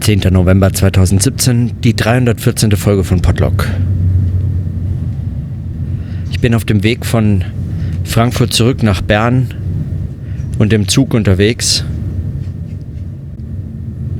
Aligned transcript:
10. 0.00 0.20
November 0.30 0.72
2017, 0.72 1.72
die 1.84 1.94
314. 1.94 2.72
Folge 2.72 3.04
von 3.04 3.20
Podlock. 3.20 3.68
Ich 6.30 6.40
bin 6.40 6.54
auf 6.54 6.64
dem 6.64 6.82
Weg 6.82 7.04
von 7.04 7.44
Frankfurt 8.04 8.52
zurück 8.54 8.82
nach 8.82 9.02
Bern 9.02 9.48
und 10.58 10.72
im 10.72 10.88
Zug 10.88 11.12
unterwegs. 11.12 11.84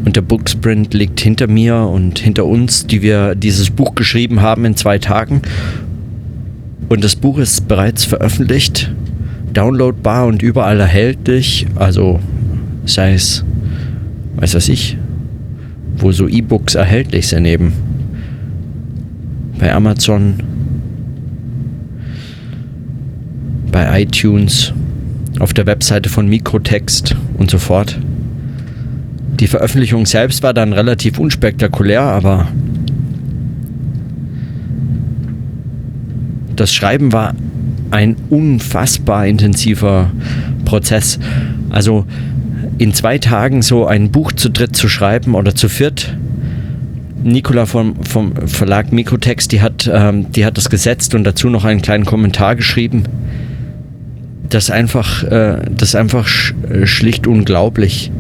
Und 0.05 0.17
der 0.17 0.23
Booksprint 0.23 0.93
liegt 0.93 1.21
hinter 1.21 1.47
mir 1.47 1.77
und 1.77 2.19
hinter 2.19 2.45
uns, 2.45 2.87
die 2.87 3.01
wir 3.01 3.35
dieses 3.35 3.71
Buch 3.71 3.95
geschrieben 3.95 4.43
haben 4.43 4.67
in 4.67 4.77
zwei 4.77 4.99
Tagen. 4.99 5.41
Und 6.91 7.03
das 7.05 7.17
Buch 7.17 7.39
ist 7.39 7.69
bereits 7.69 8.05
veröffentlicht, 8.05 8.93
downloadbar 9.53 10.27
und 10.27 10.43
überall 10.43 10.79
erhältlich. 10.79 11.67
Also 11.77 12.21
sei 12.85 13.15
es, 13.15 13.45
weiß 14.37 14.55
was 14.55 14.69
ich, 14.69 14.99
wo 16.01 16.13
so 16.13 16.29
E-Books 16.29 16.75
erhältlich 16.75 17.29
sind 17.29 17.45
eben. 17.45 17.73
Bei 19.59 19.73
Amazon, 19.73 20.35
bei 23.71 24.03
iTunes, 24.03 24.73
auf 25.39 25.55
der 25.55 25.67
Webseite 25.67 26.09
von 26.09 26.29
Mikrotext 26.29 27.17
und 27.39 27.51
so 27.51 27.59
fort. 27.59 27.99
Die 29.39 29.47
Veröffentlichung 29.47 30.05
selbst 30.07 30.43
war 30.43 30.53
dann 30.53 30.73
relativ 30.73 31.19
unspektakulär, 31.19 32.03
aber 32.03 32.49
das 36.57 36.75
Schreiben 36.75 37.13
war 37.13 37.35
ein 37.91 38.17
unfassbar 38.29 39.27
intensiver 39.27 40.11
Prozess. 40.67 41.19
Also 41.71 42.05
in 42.81 42.95
zwei 42.95 43.19
Tagen 43.19 43.61
so 43.61 43.85
ein 43.85 44.11
Buch 44.11 44.33
zu 44.33 44.49
dritt 44.49 44.75
zu 44.75 44.89
schreiben 44.89 45.35
oder 45.35 45.55
zu 45.55 45.69
viert. 45.69 46.17
Nicola 47.23 47.67
vom, 47.67 48.03
vom 48.05 48.35
Verlag 48.47 48.91
Mikrotext, 48.91 49.53
die 49.53 49.61
hat, 49.61 49.91
ähm, 49.93 50.33
die 50.33 50.47
hat 50.47 50.57
das 50.57 50.71
gesetzt 50.71 51.15
und 51.15 51.25
dazu 51.25 51.51
noch 51.51 51.67
einen 51.67 51.83
kleinen 51.83 52.07
Kommentar 52.07 52.57
geschrieben. 52.57 53.03
Das 54.49 54.65
ist 54.65 54.71
einfach, 54.71 55.23
äh, 55.25 55.59
das 55.77 55.91
ist 55.91 55.95
einfach 55.95 56.27
sch 56.27 56.55
schlicht 56.85 57.27
unglaublich. 57.27 58.11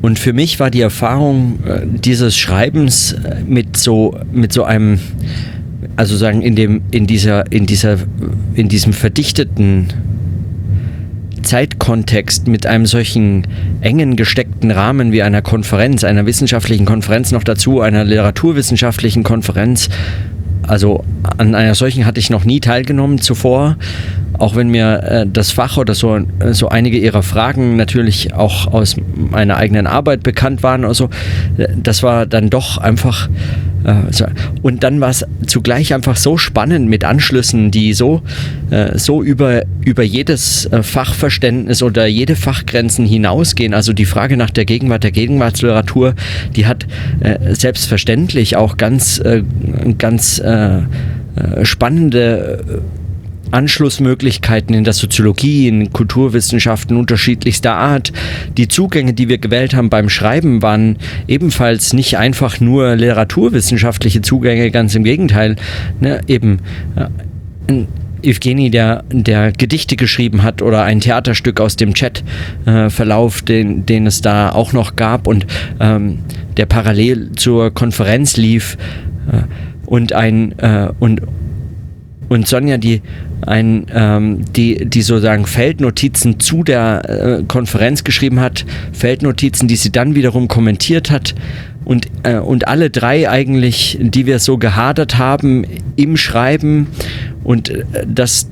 Und 0.00 0.20
für 0.20 0.32
mich 0.32 0.60
war 0.60 0.70
die 0.70 0.80
Erfahrung 0.80 1.58
äh, 1.66 1.80
dieses 1.84 2.36
Schreibens 2.36 3.14
äh, 3.14 3.42
mit 3.44 3.76
so, 3.76 4.16
mit 4.30 4.52
so 4.52 4.62
einem, 4.62 5.00
also 5.96 6.16
sagen, 6.16 6.40
in 6.40 6.54
dem, 6.54 6.82
in 6.92 7.08
dieser, 7.08 7.50
in 7.50 7.66
dieser, 7.66 7.96
in 8.54 8.68
diesem 8.68 8.92
verdichteten 8.92 9.88
Zeitkontext 11.42 12.48
mit 12.48 12.66
einem 12.66 12.86
solchen 12.86 13.46
engen 13.80 14.16
gesteckten 14.16 14.70
Rahmen 14.70 15.12
wie 15.12 15.22
einer 15.22 15.42
Konferenz, 15.42 16.04
einer 16.04 16.26
wissenschaftlichen 16.26 16.86
Konferenz 16.86 17.32
noch 17.32 17.44
dazu, 17.44 17.80
einer 17.80 18.04
literaturwissenschaftlichen 18.04 19.22
Konferenz. 19.22 19.88
Also 20.66 21.04
an 21.38 21.54
einer 21.54 21.74
solchen 21.74 22.04
hatte 22.04 22.20
ich 22.20 22.28
noch 22.28 22.44
nie 22.44 22.60
teilgenommen 22.60 23.20
zuvor, 23.20 23.76
auch 24.38 24.54
wenn 24.54 24.68
mir 24.68 25.02
äh, 25.02 25.26
das 25.26 25.50
Fach 25.50 25.78
oder 25.78 25.94
so, 25.94 26.20
so 26.50 26.68
einige 26.68 26.98
ihrer 26.98 27.22
Fragen 27.22 27.76
natürlich 27.76 28.34
auch 28.34 28.66
aus 28.66 28.96
meiner 29.14 29.56
eigenen 29.56 29.86
Arbeit 29.86 30.22
bekannt 30.22 30.62
waren. 30.62 30.84
Also 30.84 31.08
das 31.76 32.02
war 32.02 32.26
dann 32.26 32.50
doch 32.50 32.76
einfach 32.76 33.28
äh, 33.28 33.30
und 34.62 34.82
dann 34.82 35.00
war 35.00 35.10
es 35.10 35.24
zugleich 35.46 35.94
einfach 35.94 36.16
so 36.16 36.36
spannend 36.36 36.88
mit 36.88 37.04
Anschlüssen, 37.04 37.70
die 37.70 37.94
so, 37.94 38.22
äh, 38.70 38.98
so 38.98 39.22
über, 39.22 39.62
über 39.84 40.02
jedes 40.02 40.66
äh, 40.66 40.82
Fachverständnis 40.82 41.82
oder 41.82 42.06
jede 42.06 42.36
Fachgrenzen 42.36 43.06
hinausgehen. 43.06 43.74
Also 43.74 43.92
die 43.92 44.04
Frage 44.04 44.36
nach 44.36 44.50
der 44.50 44.64
Gegenwart, 44.64 45.04
der 45.04 45.12
Gegenwartsliteratur, 45.12 46.14
die 46.56 46.66
hat 46.66 46.86
selbstverständlich 47.50 48.56
auch 48.56 48.76
ganz, 48.76 49.22
ganz 49.98 50.42
spannende 51.62 52.82
Anschlussmöglichkeiten 53.50 54.74
in 54.74 54.84
der 54.84 54.92
Soziologie, 54.92 55.68
in 55.68 55.92
Kulturwissenschaften 55.92 56.96
unterschiedlichster 56.96 57.74
Art. 57.74 58.12
Die 58.56 58.68
Zugänge, 58.68 59.14
die 59.14 59.28
wir 59.28 59.38
gewählt 59.38 59.74
haben 59.74 59.90
beim 59.90 60.08
Schreiben, 60.08 60.62
waren 60.62 60.96
ebenfalls 61.26 61.92
nicht 61.92 62.18
einfach 62.18 62.60
nur 62.60 62.96
literaturwissenschaftliche 62.96 64.22
Zugänge, 64.22 64.70
ganz 64.70 64.94
im 64.94 65.04
Gegenteil. 65.04 65.56
Ne, 66.00 66.20
eben 66.26 66.58
äh, 66.96 67.84
Evgeny, 68.22 68.70
der, 68.70 69.04
der 69.12 69.52
Gedichte 69.52 69.96
geschrieben 69.96 70.42
hat 70.42 70.62
oder 70.62 70.82
ein 70.82 71.00
Theaterstück 71.00 71.60
aus 71.60 71.76
dem 71.76 71.92
Chatverlauf, 71.94 73.42
äh, 73.42 73.44
den, 73.44 73.86
den 73.86 74.06
es 74.06 74.20
da 74.20 74.50
auch 74.50 74.72
noch 74.72 74.96
gab 74.96 75.26
und 75.26 75.46
ähm, 75.78 76.18
der 76.56 76.66
parallel 76.66 77.32
zur 77.36 77.70
Konferenz 77.72 78.36
lief 78.36 78.76
äh, 79.30 79.42
und 79.86 80.12
ein 80.12 80.58
äh, 80.58 80.88
und 80.98 81.22
und 82.28 82.46
Sonja, 82.46 82.76
die 82.76 83.02
ein, 83.46 83.86
ähm, 83.94 84.44
die, 84.54 84.84
die 84.86 85.02
sozusagen 85.02 85.46
Feldnotizen 85.46 86.40
zu 86.40 86.62
der 86.62 87.38
äh, 87.38 87.42
Konferenz 87.44 88.04
geschrieben 88.04 88.40
hat, 88.40 88.64
Feldnotizen, 88.92 89.68
die 89.68 89.76
sie 89.76 89.90
dann 89.90 90.14
wiederum 90.14 90.48
kommentiert 90.48 91.10
hat 91.10 91.34
und, 91.84 92.06
äh, 92.24 92.36
und 92.36 92.68
alle 92.68 92.90
drei 92.90 93.28
eigentlich, 93.30 93.98
die 94.00 94.26
wir 94.26 94.38
so 94.38 94.58
gehadert 94.58 95.18
haben 95.18 95.64
im 95.96 96.16
Schreiben 96.16 96.88
und 97.44 97.70
äh, 97.70 97.84
das 98.06 98.48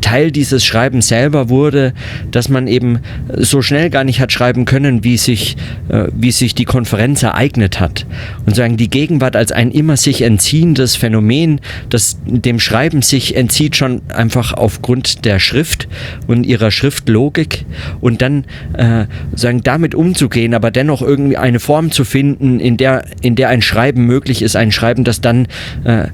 Teil 0.00 0.30
dieses 0.30 0.64
Schreibens 0.64 1.08
selber 1.08 1.48
wurde, 1.48 1.92
dass 2.30 2.48
man 2.48 2.66
eben 2.66 3.00
so 3.36 3.62
schnell 3.62 3.90
gar 3.90 4.04
nicht 4.04 4.20
hat 4.20 4.32
schreiben 4.32 4.64
können, 4.64 5.04
wie 5.04 5.16
sich, 5.16 5.56
äh, 5.88 6.06
wie 6.14 6.30
sich 6.30 6.54
die 6.54 6.64
Konferenz 6.64 7.22
ereignet 7.22 7.80
hat. 7.80 8.06
Und 8.46 8.54
sagen, 8.56 8.76
die 8.76 8.90
Gegenwart 8.90 9.36
als 9.36 9.52
ein 9.52 9.70
immer 9.70 9.96
sich 9.96 10.22
entziehendes 10.22 10.96
Phänomen, 10.96 11.60
das 11.88 12.18
dem 12.26 12.60
Schreiben 12.60 13.02
sich 13.02 13.36
entzieht, 13.36 13.76
schon 13.76 14.02
einfach 14.08 14.52
aufgrund 14.52 15.24
der 15.24 15.38
Schrift 15.38 15.88
und 16.26 16.44
ihrer 16.44 16.70
Schriftlogik 16.70 17.64
und 18.00 18.22
dann 18.22 18.44
äh, 18.74 19.06
sagen, 19.34 19.62
damit 19.62 19.94
umzugehen, 19.94 20.54
aber 20.54 20.70
dennoch 20.70 21.02
irgendwie 21.02 21.36
eine 21.36 21.60
Form 21.60 21.90
zu 21.90 22.04
finden, 22.04 22.60
in 22.60 22.76
der, 22.76 23.04
in 23.20 23.34
der 23.34 23.48
ein 23.48 23.62
Schreiben 23.62 24.06
möglich 24.06 24.42
ist, 24.42 24.56
ein 24.56 24.72
Schreiben, 24.72 25.04
das 25.04 25.20
dann 25.20 25.46
äh, 25.84 26.08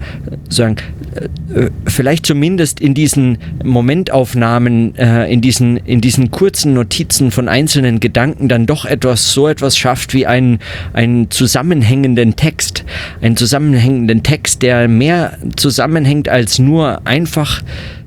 sagen, 0.49 0.77
äh, 1.15 1.65
äh 1.65 1.71
vielleicht 1.87 2.27
zumindest 2.27 2.81
in 2.81 2.95
diesen 2.95 3.39
Momentaufnahmen, 3.71 4.95
äh, 4.97 5.33
in, 5.33 5.41
diesen, 5.41 5.77
in 5.79 6.01
diesen 6.01 6.31
kurzen 6.31 6.75
Notizen 6.75 7.31
von 7.31 7.49
einzelnen 7.49 8.01
Gedanken 8.01 8.49
dann 8.49 8.67
doch 8.67 8.85
etwas, 8.85 9.33
so 9.33 9.49
etwas 9.49 9.77
schafft 9.77 10.13
wie 10.15 10.27
einen, 10.27 10.59
einen 10.93 11.31
zusammenhängenden 11.31 12.37
Text. 12.37 12.85
Einen 13.21 13.37
zusammenhängenden 13.37 14.23
Text, 14.23 14.63
der 14.63 14.89
mehr 14.89 15.39
zusammenhängt 15.57 16.29
als 16.29 16.59
nur 16.59 17.07
einfach 17.07 17.63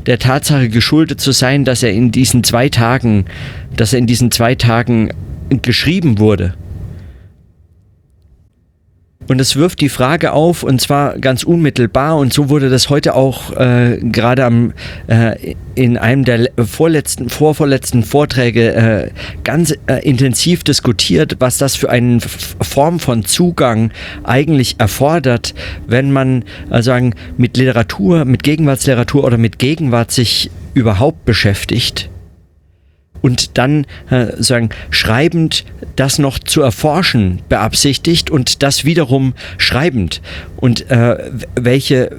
der 0.06 0.20
Tatsache 0.20 0.70
geschuldet 0.70 1.22
zu 1.22 1.32
sein, 1.32 1.66
dass 1.66 1.84
er 1.84 1.92
in 1.92 2.12
diesen 2.12 2.44
zwei 2.44 2.70
Tagen, 2.70 3.26
dass 3.76 3.94
er 3.94 4.00
in 4.00 4.08
diesen 4.08 4.32
zwei 4.32 4.56
Tagen 4.56 5.10
geschrieben 5.62 6.20
wurde. 6.20 6.54
Und 9.28 9.40
es 9.40 9.56
wirft 9.56 9.82
die 9.82 9.90
Frage 9.90 10.34
auf, 10.34 10.64
und 10.64 10.82
zwar 10.82 11.18
ganz 11.20 11.44
unmittelbar, 11.44 12.18
und 12.18 12.34
so 12.34 12.50
wurde 12.50 12.70
das 12.70 12.90
heute 12.90 13.16
auch 13.16 13.56
äh, 13.56 13.98
gerade 14.02 14.46
am, 14.46 14.74
äh, 15.08 15.56
in 15.76 15.98
einem 15.98 16.24
der 16.26 16.50
vorletzten, 16.66 17.30
vorvorletzten 17.30 18.04
Vorträge 18.04 18.74
äh, 18.74 19.10
ganz 19.44 19.74
äh, 19.88 20.08
intensiv 20.08 20.64
diskutiert, 20.64 21.38
was 21.40 21.58
das 21.58 21.76
für 21.76 21.90
eine 21.90 22.20
Form 22.20 23.00
von 23.00 23.26
Zugang 23.26 23.92
eigentlich 24.24 24.76
erfordert, 24.80 25.54
wenn 25.88 26.12
man 26.12 26.44
äh, 26.70 26.82
sagen, 26.82 27.16
mit 27.38 27.58
Literatur, 27.58 28.26
mit 28.26 28.44
Gegenwartsliteratur 28.44 29.24
oder 29.24 29.38
mit 29.38 29.60
Gegenwart 29.60 30.12
sich 30.12 30.52
überhaupt 30.74 31.26
beschäftigt 31.26 32.10
und 33.24 33.58
dann 33.58 33.88
äh, 34.12 34.28
sagen 34.38 34.70
schreibend 34.92 35.66
das 35.96 36.20
noch 36.20 36.38
zu 36.38 36.62
erforschen 36.62 37.42
beabsichtigt 37.50 38.30
und 38.30 38.62
das 38.62 38.86
wiederum 38.86 39.34
schreibend 39.58 40.22
und 40.58 40.92
äh, 40.92 41.32
welche 41.56 42.12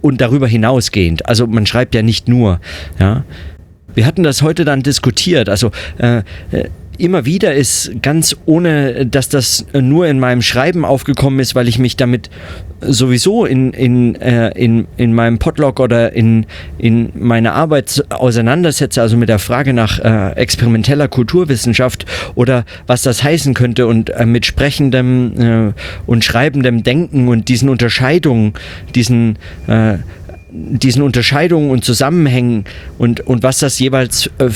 und 0.00 0.20
darüber 0.20 0.46
hinausgehend. 0.46 1.28
Also 1.28 1.46
man 1.46 1.64
schreibt 1.64 1.94
ja 1.94 2.02
nicht 2.02 2.28
nur, 2.28 2.60
ja. 2.98 3.24
Wir 3.94 4.06
hatten 4.06 4.22
das 4.22 4.42
heute 4.42 4.64
dann 4.64 4.82
diskutiert. 4.82 5.48
Also 5.48 5.72
äh, 5.98 6.18
äh 6.52 6.68
immer 6.98 7.24
wieder 7.24 7.54
ist 7.54 8.02
ganz 8.02 8.36
ohne, 8.44 9.06
dass 9.06 9.28
das 9.28 9.64
nur 9.72 10.06
in 10.06 10.18
meinem 10.18 10.42
Schreiben 10.42 10.84
aufgekommen 10.84 11.40
ist, 11.40 11.54
weil 11.54 11.68
ich 11.68 11.78
mich 11.78 11.96
damit 11.96 12.28
sowieso 12.80 13.44
in, 13.44 13.72
in, 13.72 14.14
äh, 14.16 14.50
in, 14.50 14.86
in 14.96 15.12
meinem 15.12 15.38
Podlog 15.38 15.80
oder 15.80 16.12
in, 16.12 16.46
in 16.76 17.10
meiner 17.14 17.54
Arbeit 17.54 18.04
auseinandersetze, 18.10 19.00
also 19.00 19.16
mit 19.16 19.28
der 19.28 19.38
Frage 19.38 19.72
nach 19.72 19.98
äh, 19.98 20.32
experimenteller 20.32 21.08
Kulturwissenschaft 21.08 22.04
oder 22.34 22.64
was 22.86 23.02
das 23.02 23.22
heißen 23.22 23.54
könnte 23.54 23.86
und 23.86 24.10
äh, 24.10 24.26
mit 24.26 24.46
sprechendem 24.46 25.32
äh, 25.40 25.72
und 26.06 26.24
schreibendem 26.24 26.82
Denken 26.82 27.28
und 27.28 27.48
diesen 27.48 27.68
Unterscheidungen, 27.68 28.54
diesen 28.94 29.36
äh, 29.66 29.98
diesen 30.50 31.02
Unterscheidungen 31.02 31.70
und 31.70 31.84
Zusammenhängen 31.84 32.64
und, 32.96 33.20
und 33.20 33.42
was 33.42 33.58
das 33.58 33.78
jeweils 33.78 34.30
äh, 34.38 34.48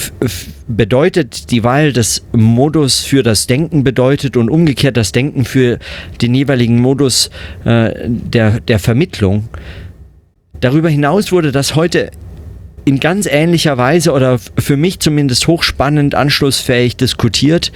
bedeutet, 0.67 1.51
die 1.51 1.65
Wahl 1.65 1.93
des 1.93 2.25
Modus 2.33 3.01
für 3.01 3.23
das 3.23 3.47
Denken 3.47 3.85
bedeutet 3.85 4.37
und 4.37 4.49
umgekehrt 4.49 4.97
das 4.97 5.13
Denken 5.13 5.45
für 5.45 5.79
den 6.21 6.35
jeweiligen 6.35 6.81
Modus 6.81 7.31
äh, 7.65 7.93
der, 8.07 8.61
der 8.61 8.79
Vermittlung. 8.79 9.49
Darüber 10.61 10.89
hinaus 10.89 11.33
wurde 11.33 11.53
das 11.53 11.75
heute 11.75 12.11
in 12.85 12.99
ganz 12.99 13.27
ähnlicher 13.27 13.77
Weise 13.77 14.13
oder 14.13 14.39
für 14.39 14.77
mich 14.77 15.01
zumindest 15.01 15.47
hochspannend, 15.47 16.15
anschlussfähig 16.15 16.97
diskutiert. 16.97 17.73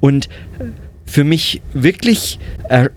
Und 0.00 0.28
für 1.04 1.24
mich 1.24 1.60
wirklich 1.74 2.38
äh, 2.68 2.88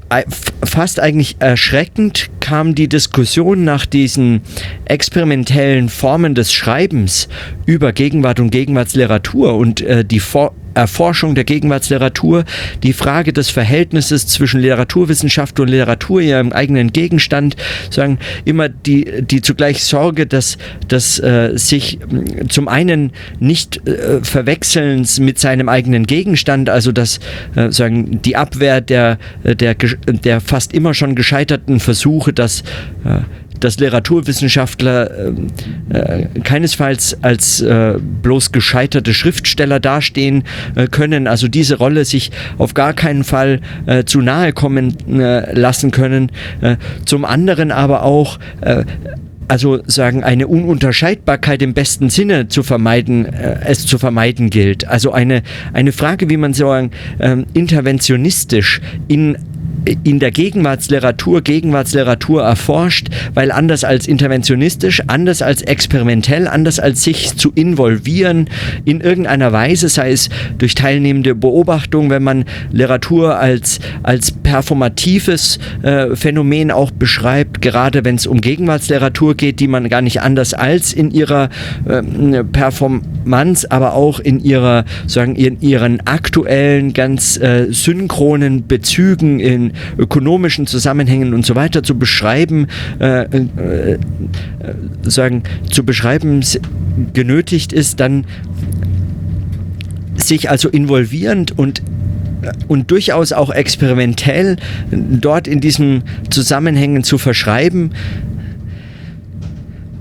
fast 0.64 1.00
eigentlich 1.00 1.36
erschreckend 1.40 2.30
kam 2.46 2.76
die 2.76 2.88
Diskussion 2.88 3.64
nach 3.64 3.88
diesen 3.88 4.42
experimentellen 4.86 5.90
Formen 5.90 6.36
des 6.36 6.54
Schreibens 6.54 7.28
über 7.66 7.92
Gegenwart 7.92 8.40
und 8.40 8.52
Gegenwartsliteratur 8.52 9.56
und 9.56 9.82
äh, 9.82 10.06
die 10.06 10.20
For 10.20 10.54
Erforschung 10.76 11.36
der 11.36 11.44
Gegenwartsliteratur, 11.44 12.46
die 12.84 12.94
Frage 12.94 13.34
des 13.34 13.50
Verhältnisses 13.50 14.28
zwischen 14.28 14.60
Literaturwissenschaft 14.60 15.60
und 15.60 15.70
Literatur, 15.70 16.22
ihrem 16.22 16.52
eigenen 16.52 16.92
Gegenstand, 16.92 17.56
sagen 17.90 18.20
immer 18.44 18.70
die, 18.70 19.24
die 19.24 19.42
zugleich 19.42 19.84
Sorge, 19.84 20.28
dass, 20.28 20.58
dass 20.88 21.20
äh, 21.20 21.52
sich 21.56 22.00
mm, 22.00 22.50
zum 22.50 22.68
einen 22.68 23.12
nicht 23.40 23.88
äh, 23.88 24.22
verwechselns 24.22 25.20
mit 25.20 25.40
seinem 25.40 25.70
eigenen 25.70 26.06
Gegenstand, 26.06 26.70
also 26.70 26.92
dass 26.92 27.20
äh, 27.56 27.72
sagen 27.72 28.22
die 28.22 28.36
Abwehr 28.36 28.82
der, 28.82 29.18
der, 29.44 29.76
der 29.76 30.42
fast 30.42 30.74
immer 30.74 30.94
schon 30.94 31.16
gescheiterten 31.16 31.80
Versuche, 31.80 32.34
dass 32.34 32.62
äh, 33.06 33.22
dass 33.60 33.80
Literaturwissenschaftler 33.80 35.10
äh, 35.12 35.32
äh, 35.90 36.28
keinesfalls 36.44 37.18
als 37.22 37.62
äh, 37.62 37.96
bloß 38.00 38.52
gescheiterte 38.52 39.14
Schriftsteller 39.14 39.80
dastehen 39.80 40.44
äh, 40.76 40.88
können, 40.88 41.28
also 41.28 41.48
diese 41.48 41.78
Rolle 41.78 42.06
sich 42.06 42.32
auf 42.58 42.74
gar 42.74 42.94
keinen 42.94 43.24
Fall 43.24 43.62
äh, 43.86 44.04
zu 44.04 44.22
nahe 44.22 44.54
kommen 44.54 44.96
äh, 45.20 45.54
lassen 45.54 45.92
können. 45.92 46.32
zum 47.06 47.26
anderen 47.26 47.72
aber 47.72 48.04
auch 48.04 48.40
also 49.48 49.80
sagen 49.86 50.24
eine 50.24 50.48
Ununterscheidbarkeit 50.48 51.62
im 51.62 51.74
besten 51.74 52.10
Sinne 52.10 52.48
zu 52.48 52.64
vermeiden, 52.64 53.26
äh, 53.26 53.60
es 53.66 53.86
zu 53.86 53.98
vermeiden 53.98 54.50
gilt. 54.50 54.88
Also 54.88 55.12
eine, 55.12 55.44
eine 55.74 55.92
Frage, 55.92 56.30
wie 56.30 56.38
man 56.38 56.54
sagen, 56.54 56.92
ähm, 57.20 57.46
interventionistisch 57.54 58.82
in 59.08 59.38
in 60.04 60.20
der 60.20 60.32
Gegenwartsliteratur 60.32 61.42
Gegenwartsliteratur 61.42 62.44
erforscht, 62.44 63.08
weil 63.34 63.52
anders 63.52 63.84
als 63.84 64.08
interventionistisch, 64.08 65.02
anders 65.08 65.42
als 65.42 65.62
experimentell, 65.62 66.48
anders 66.48 66.80
als 66.80 67.04
sich 67.04 67.36
zu 67.38 67.52
involvieren 67.54 68.50
in 68.84 69.02
irgendeiner 69.02 69.52
Weise, 69.52 69.90
sei 69.90 70.12
es 70.12 70.30
durch 70.58 70.76
teilnehmende 70.76 71.36
Beobachtung, 71.36 72.10
wenn 72.10 72.24
man 72.24 72.46
Literatur 72.72 73.40
als, 73.40 73.80
als 74.04 74.32
performatives 74.32 75.60
äh, 75.84 76.16
Phänomen 76.16 76.72
auch 76.72 76.92
beschreibt, 76.92 77.62
gerade 77.62 78.04
wenn 78.06 78.16
es 78.16 78.28
um 78.28 78.42
Gegenwartsliteratur 78.42 79.36
geht, 79.36 79.60
die 79.60 79.68
man 79.68 79.90
gar 79.90 80.02
nicht 80.02 80.22
anders 80.22 80.54
als 80.54 80.94
in 80.94 81.12
ihrer 81.12 81.50
äh, 81.88 82.44
Performance, 82.44 83.70
aber 83.72 83.94
auch 83.94 84.20
in 84.20 84.40
ihrer, 84.44 84.86
sagen, 85.08 85.36
in 85.36 85.62
ihren 85.62 86.06
aktuellen, 86.08 86.94
ganz 86.94 87.38
äh, 87.38 87.68
synchronen 87.70 88.68
Bezügen 88.68 89.40
in 89.40 89.75
ökonomischen 89.98 90.68
Zusammenhängen 90.68 91.34
und 91.34 91.46
so 91.46 91.56
weiter 91.56 91.84
zu 91.84 91.98
beschreiben, 91.98 92.68
äh, 93.00 93.24
äh, 93.24 93.98
sagen, 95.04 95.44
zu 95.70 95.84
beschreiben 95.84 96.44
genötigt 97.14 97.74
ist, 97.74 98.00
dann 98.00 98.26
sich 100.16 100.50
also 100.50 100.70
involvierend 100.70 101.58
und 101.58 101.82
und 102.68 102.92
durchaus 102.92 103.34
auch 103.34 103.50
experimentell 103.50 104.58
dort 104.92 105.48
in 105.48 105.62
diesen 105.62 106.04
Zusammenhängen 106.30 107.04
zu 107.04 107.18
verschreiben 107.18 107.92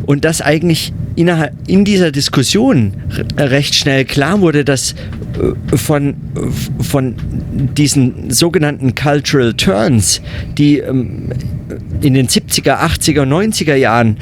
und 0.07 0.25
das 0.25 0.41
eigentlich 0.41 0.93
in 1.17 1.85
dieser 1.85 2.11
Diskussion 2.11 2.93
recht 3.37 3.75
schnell 3.75 4.05
klar 4.05 4.41
wurde, 4.41 4.65
dass 4.65 4.93
äh, 4.93 5.77
von, 5.77 6.15
von 6.81 7.15
diesen 7.77 8.31
sogenannten 8.31 8.95
Cultural 8.95 9.55
Turns, 9.55 10.21
die 10.59 10.79
ähm, 10.79 11.31
in 12.01 12.15
den 12.15 12.29
70er, 12.29 12.81
80er, 12.81 13.23
90er 13.23 13.75
Jahren 13.75 14.19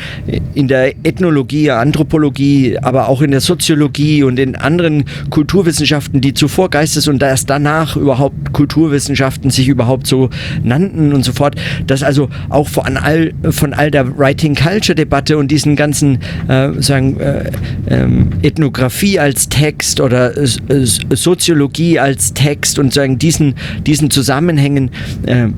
in 0.55 0.69
der 0.69 0.95
Ethnologie, 1.05 1.71
Anthropologie, 1.71 2.79
aber 2.81 3.09
auch 3.09 3.23
in 3.23 3.33
der 3.33 3.41
Soziologie 3.41 4.23
und 4.23 4.39
in 4.39 4.55
anderen 4.55 5.05
Kulturwissenschaften, 5.31 6.21
die 6.21 6.35
zuvor 6.35 6.71
Geistes- 6.71 7.09
und 7.09 7.23
erst 7.23 7.51
danach 7.51 7.97
überhaupt 7.97 8.53
Kulturwissenschaften 8.53 9.51
sich 9.51 9.69
überhaupt 9.69 10.07
so 10.07 10.31
nannten 10.63 11.13
und 11.13 11.25
so 11.25 11.33
fort, 11.33 11.57
dass 11.87 12.03
also 12.03 12.29
auch 12.49 12.69
von 12.69 12.97
all, 12.97 13.33
von 13.51 13.75
all 13.75 13.91
der 13.91 14.17
Writing-Culture-Debatte 14.17 15.37
und 15.37 15.51
diesen 15.51 15.72
ganzen 15.77 16.19
äh, 16.49 16.71
sagen, 16.81 17.19
äh, 17.21 17.51
äh, 17.87 18.09
Ethnographie 18.43 19.19
als 19.19 19.49
Text 19.49 20.01
oder 20.01 20.37
äh, 20.37 20.47
Soziologie 20.47 21.99
als 21.99 22.35
Text 22.35 22.79
und 22.79 22.93
sagen 22.93 23.19
diesen, 23.19 23.55
diesen 23.87 24.11
Zusammenhängen 24.11 24.91
äh, 25.27 25.49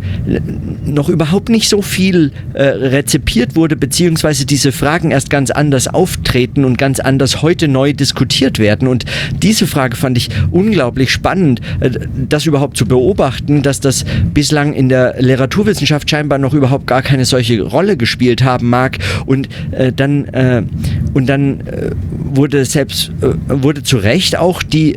noch 0.84 1.08
überhaupt 1.08 1.48
nicht 1.48 1.68
so 1.68 1.82
viel 1.82 2.32
äh, 2.54 2.62
rezipiert 2.62 3.56
wurde, 3.56 3.76
beziehungsweise 3.76 4.46
diese 4.46 4.72
Fragen 4.72 5.10
erst 5.10 5.30
ganz 5.30 5.50
anders 5.50 5.88
auftreten 5.88 6.64
und 6.64 6.78
ganz 6.78 7.00
anders 7.00 7.42
heute 7.42 7.68
neu 7.68 7.92
diskutiert 7.92 8.58
werden. 8.58 8.88
Und 8.88 9.04
diese 9.42 9.66
Frage 9.66 9.96
fand 9.96 10.16
ich 10.18 10.28
unglaublich 10.50 11.10
spannend, 11.10 11.60
äh, 11.80 11.90
das 12.28 12.46
überhaupt 12.46 12.76
zu 12.76 12.86
beobachten, 12.86 13.62
dass 13.62 13.80
das 13.80 14.04
bislang 14.32 14.74
in 14.74 14.88
der 14.88 15.16
Literaturwissenschaft 15.18 16.08
scheinbar 16.08 16.38
noch 16.38 16.54
überhaupt 16.54 16.86
gar 16.86 17.02
keine 17.02 17.24
solche 17.24 17.62
Rolle 17.62 17.96
gespielt 17.96 18.42
haben 18.42 18.68
mag. 18.68 18.98
Und 19.26 19.48
äh, 19.72 19.92
dann, 20.04 20.24
äh, 20.26 20.62
und 21.14 21.26
dann 21.26 21.60
äh, 21.60 21.90
wurde 22.12 22.64
selbst, 22.64 23.10
äh, 23.20 23.34
wurde 23.48 23.82
zu 23.82 23.96
Recht 23.96 24.36
auch 24.36 24.62
die 24.62 24.94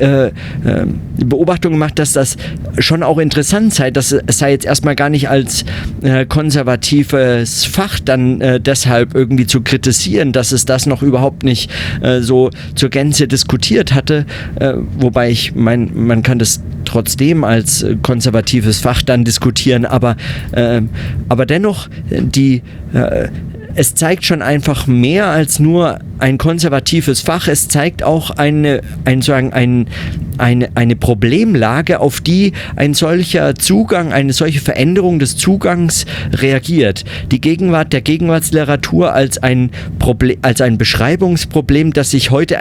Beobachtung 1.17 1.73
gemacht, 1.73 1.99
dass 1.99 2.13
das 2.13 2.37
schon 2.77 3.03
auch 3.03 3.17
interessant 3.17 3.73
sei, 3.73 3.91
dass 3.91 4.11
es 4.11 4.37
sei 4.37 4.51
jetzt 4.51 4.65
erstmal 4.65 4.95
gar 4.95 5.09
nicht 5.09 5.29
als 5.29 5.65
konservatives 6.29 7.65
Fach 7.65 7.99
dann 7.99 8.41
äh, 8.41 8.59
deshalb 8.59 9.15
irgendwie 9.15 9.47
zu 9.47 9.61
kritisieren, 9.61 10.31
dass 10.31 10.51
es 10.51 10.65
das 10.65 10.85
noch 10.85 11.01
überhaupt 11.01 11.43
nicht 11.43 11.71
äh, 12.01 12.21
so 12.21 12.49
zur 12.75 12.89
Gänze 12.89 13.27
diskutiert 13.27 13.93
hatte, 13.93 14.25
äh, 14.59 14.73
wobei 14.97 15.29
ich 15.29 15.55
mein, 15.55 15.91
man 15.93 16.23
kann 16.23 16.39
das 16.39 16.61
trotzdem 16.85 17.43
als 17.43 17.83
äh, 17.83 17.95
konservatives 18.01 18.79
Fach 18.79 19.01
dann 19.01 19.23
diskutieren, 19.23 19.85
aber, 19.85 20.15
ähm, 20.53 20.89
aber 21.29 21.45
dennoch 21.45 21.89
die 22.09 22.61
äh, 22.93 23.27
es 23.77 23.93
zeigt 23.93 24.25
schon 24.25 24.41
einfach 24.41 24.87
mehr 24.87 25.27
als 25.27 25.59
nur 25.59 25.99
ein 26.17 26.39
konservatives 26.39 27.21
Fach. 27.21 27.47
Es 27.47 27.67
zeigt 27.67 28.01
auch 28.01 28.31
eine, 28.31 28.81
ein, 29.05 29.21
sagen, 29.21 29.53
ein, 29.53 29.87
eine, 30.39 30.69
eine 30.73 30.95
Problemlage, 30.95 31.99
auf 31.99 32.19
die 32.19 32.53
ein 32.75 32.95
solcher 32.95 33.53
Zugang, 33.53 34.13
eine 34.13 34.33
solche 34.33 34.61
Veränderung 34.61 35.19
des 35.19 35.37
Zugangs 35.37 36.07
reagiert. 36.33 37.05
Die 37.31 37.39
Gegenwart 37.39 37.93
der 37.93 38.01
Gegenwartsliteratur 38.01 39.13
als 39.13 39.37
ein, 39.43 39.69
Problem, 39.99 40.39
als 40.41 40.59
ein 40.61 40.79
Beschreibungsproblem, 40.79 41.93
das 41.93 42.09
sich 42.09 42.31
heute 42.31 42.57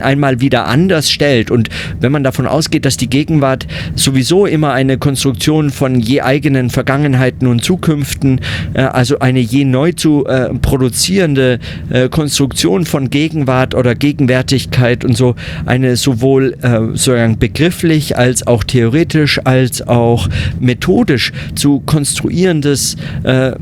einmal 0.00 0.40
wieder 0.40 0.66
anders 0.66 1.10
stellt. 1.10 1.50
Und 1.50 1.68
wenn 2.00 2.12
man 2.12 2.24
davon 2.24 2.46
ausgeht, 2.46 2.86
dass 2.86 2.96
die 2.96 3.10
Gegenwart 3.10 3.66
sowieso 3.94 4.46
immer 4.46 4.72
eine 4.72 4.96
Konstruktion 4.96 5.68
von 5.68 6.00
je 6.00 6.22
eigenen 6.22 6.70
Vergangenheiten 6.70 7.46
und 7.46 7.62
Zukünften, 7.62 8.40
äh, 8.72 8.80
also 8.80 9.18
eine 9.18 9.40
je 9.40 9.66
neu 9.66 9.92
zu 9.92 10.24
äh, 10.26 10.45
produzierende 10.54 11.58
äh, 11.90 12.08
Konstruktion 12.08 12.84
von 12.86 13.10
Gegenwart 13.10 13.74
oder 13.74 13.94
Gegenwärtigkeit 13.94 15.04
und 15.04 15.16
so, 15.16 15.34
eine 15.64 15.96
sowohl 15.96 16.56
äh, 16.62 16.78
sozusagen 16.78 17.38
begrifflich 17.38 18.16
als 18.16 18.46
auch 18.46 18.64
theoretisch 18.64 19.40
als 19.44 19.86
auch 19.86 20.28
methodisch 20.60 21.32
zu 21.54 21.80
konstruierendes, 21.80 22.96
äh, 23.22 23.52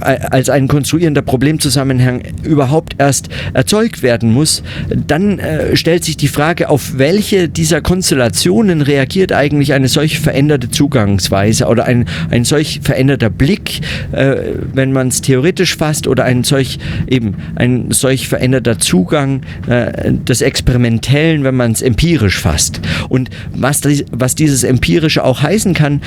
als 0.00 0.48
ein 0.50 0.68
konstruierender 0.68 1.22
Problemzusammenhang 1.22 2.22
überhaupt 2.42 2.96
erst 2.98 3.28
erzeugt 3.54 4.02
werden 4.02 4.32
muss, 4.32 4.62
dann 4.88 5.38
äh, 5.38 5.76
stellt 5.76 6.04
sich 6.04 6.16
die 6.16 6.28
Frage, 6.28 6.68
auf 6.68 6.98
welche 6.98 7.48
dieser 7.48 7.80
Konstellationen 7.80 8.82
reagiert 8.82 9.32
eigentlich 9.32 9.72
eine 9.72 9.88
solch 9.88 10.20
veränderte 10.20 10.70
Zugangsweise 10.70 11.66
oder 11.66 11.84
ein, 11.84 12.06
ein 12.30 12.44
solch 12.44 12.80
veränderter 12.82 13.30
Blick, 13.30 13.80
äh, 14.12 14.36
wenn 14.72 14.92
man 14.92 15.08
es 15.08 15.20
theoretisch 15.20 15.76
fasst 15.76 16.06
oder 16.10 16.24
ein 16.24 16.44
solch 16.44 16.78
eben 17.06 17.36
ein 17.54 17.90
solch 17.90 18.28
veränderter 18.28 18.78
Zugang 18.78 19.42
äh, 19.66 20.12
des 20.12 20.42
Experimentellen, 20.42 21.44
wenn 21.44 21.54
man 21.54 21.72
es 21.72 21.82
empirisch 21.82 22.38
fasst. 22.38 22.80
Und 23.08 23.30
was, 23.54 23.80
was 24.10 24.34
dieses 24.34 24.64
Empirische 24.64 25.24
auch 25.24 25.42
heißen 25.42 25.72
kann, 25.72 26.02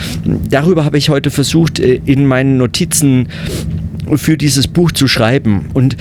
darüber 0.49 0.85
habe 0.85 0.97
ich 0.97 1.09
heute 1.09 1.31
versucht, 1.31 1.79
äh, 1.79 2.01
in 2.05 2.25
meinen 2.25 2.57
Notizen 2.57 3.29
für 4.15 4.37
dieses 4.37 4.67
Buch 4.67 4.91
zu 4.91 5.07
schreiben. 5.07 5.69
Und 5.73 5.95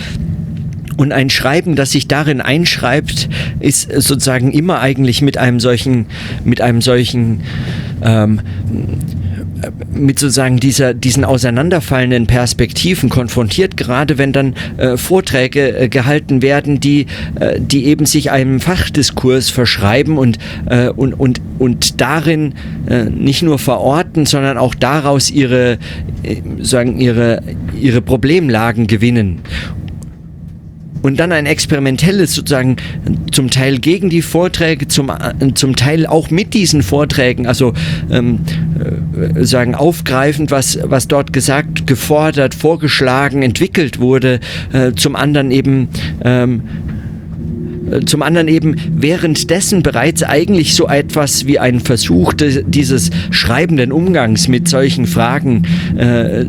und 0.98 1.10
ein 1.10 1.30
Schreiben, 1.30 1.74
das 1.74 1.92
sich 1.92 2.06
darin 2.06 2.40
einschreibt, 2.42 3.28
ist 3.60 3.90
sozusagen 3.90 4.52
immer 4.52 4.80
eigentlich 4.80 5.22
mit 5.22 5.38
einem 5.38 5.58
solchen, 5.58 6.06
mit 6.44 6.60
einem 6.60 6.82
solchen 6.82 7.40
ähm, 8.02 8.40
mit 9.92 10.18
sozusagen 10.18 10.58
dieser, 10.58 10.94
diesen 10.94 11.24
auseinanderfallenden 11.24 12.26
Perspektiven 12.26 13.08
konfrontiert, 13.08 13.76
gerade 13.76 14.18
wenn 14.18 14.32
dann 14.32 14.54
äh, 14.76 14.96
Vorträge 14.96 15.76
äh, 15.76 15.88
gehalten 15.88 16.42
werden, 16.42 16.80
die, 16.80 17.06
äh, 17.38 17.60
die 17.60 17.86
eben 17.86 18.06
sich 18.06 18.30
einem 18.30 18.60
Fachdiskurs 18.60 19.50
verschreiben 19.50 20.18
und, 20.18 20.38
äh, 20.66 20.88
und, 20.88 21.14
und, 21.14 21.40
und 21.58 22.00
darin 22.00 22.54
äh, 22.88 23.04
nicht 23.04 23.42
nur 23.42 23.58
verorten, 23.58 24.26
sondern 24.26 24.58
auch 24.58 24.74
daraus 24.74 25.30
ihre, 25.30 25.78
äh, 26.22 26.36
sagen, 26.60 26.98
ihre, 27.00 27.42
ihre 27.78 28.02
Problemlagen 28.02 28.86
gewinnen 28.86 29.40
und 31.02 31.18
dann 31.18 31.32
ein 31.32 31.46
experimentelles 31.46 32.34
sozusagen 32.34 32.76
zum 33.30 33.50
Teil 33.50 33.78
gegen 33.78 34.10
die 34.10 34.22
Vorträge, 34.22 34.88
zum, 34.88 35.12
zum 35.54 35.76
Teil 35.76 36.06
auch 36.06 36.30
mit 36.30 36.54
diesen 36.54 36.82
Vorträgen, 36.82 37.46
also 37.46 37.72
ähm, 38.10 38.40
äh, 39.36 39.44
sagen 39.44 39.74
aufgreifend, 39.74 40.50
was, 40.50 40.78
was 40.84 41.08
dort 41.08 41.32
gesagt, 41.32 41.86
gefordert, 41.86 42.54
vorgeschlagen, 42.54 43.42
entwickelt 43.42 43.98
wurde, 43.98 44.40
äh, 44.72 44.92
zum 44.92 45.16
anderen 45.16 45.50
eben 45.50 45.88
ähm, 46.24 46.62
äh, 47.90 48.04
zum 48.04 48.22
anderen 48.22 48.48
eben 48.48 48.76
währenddessen 48.94 49.82
bereits 49.82 50.22
eigentlich 50.22 50.74
so 50.74 50.88
etwas 50.88 51.46
wie 51.46 51.58
ein 51.58 51.80
Versuch 51.80 52.32
dieses 52.34 53.10
schreibenden 53.30 53.92
Umgangs 53.92 54.48
mit 54.48 54.68
solchen 54.68 55.06
Fragen 55.06 55.64
äh, 55.96 56.44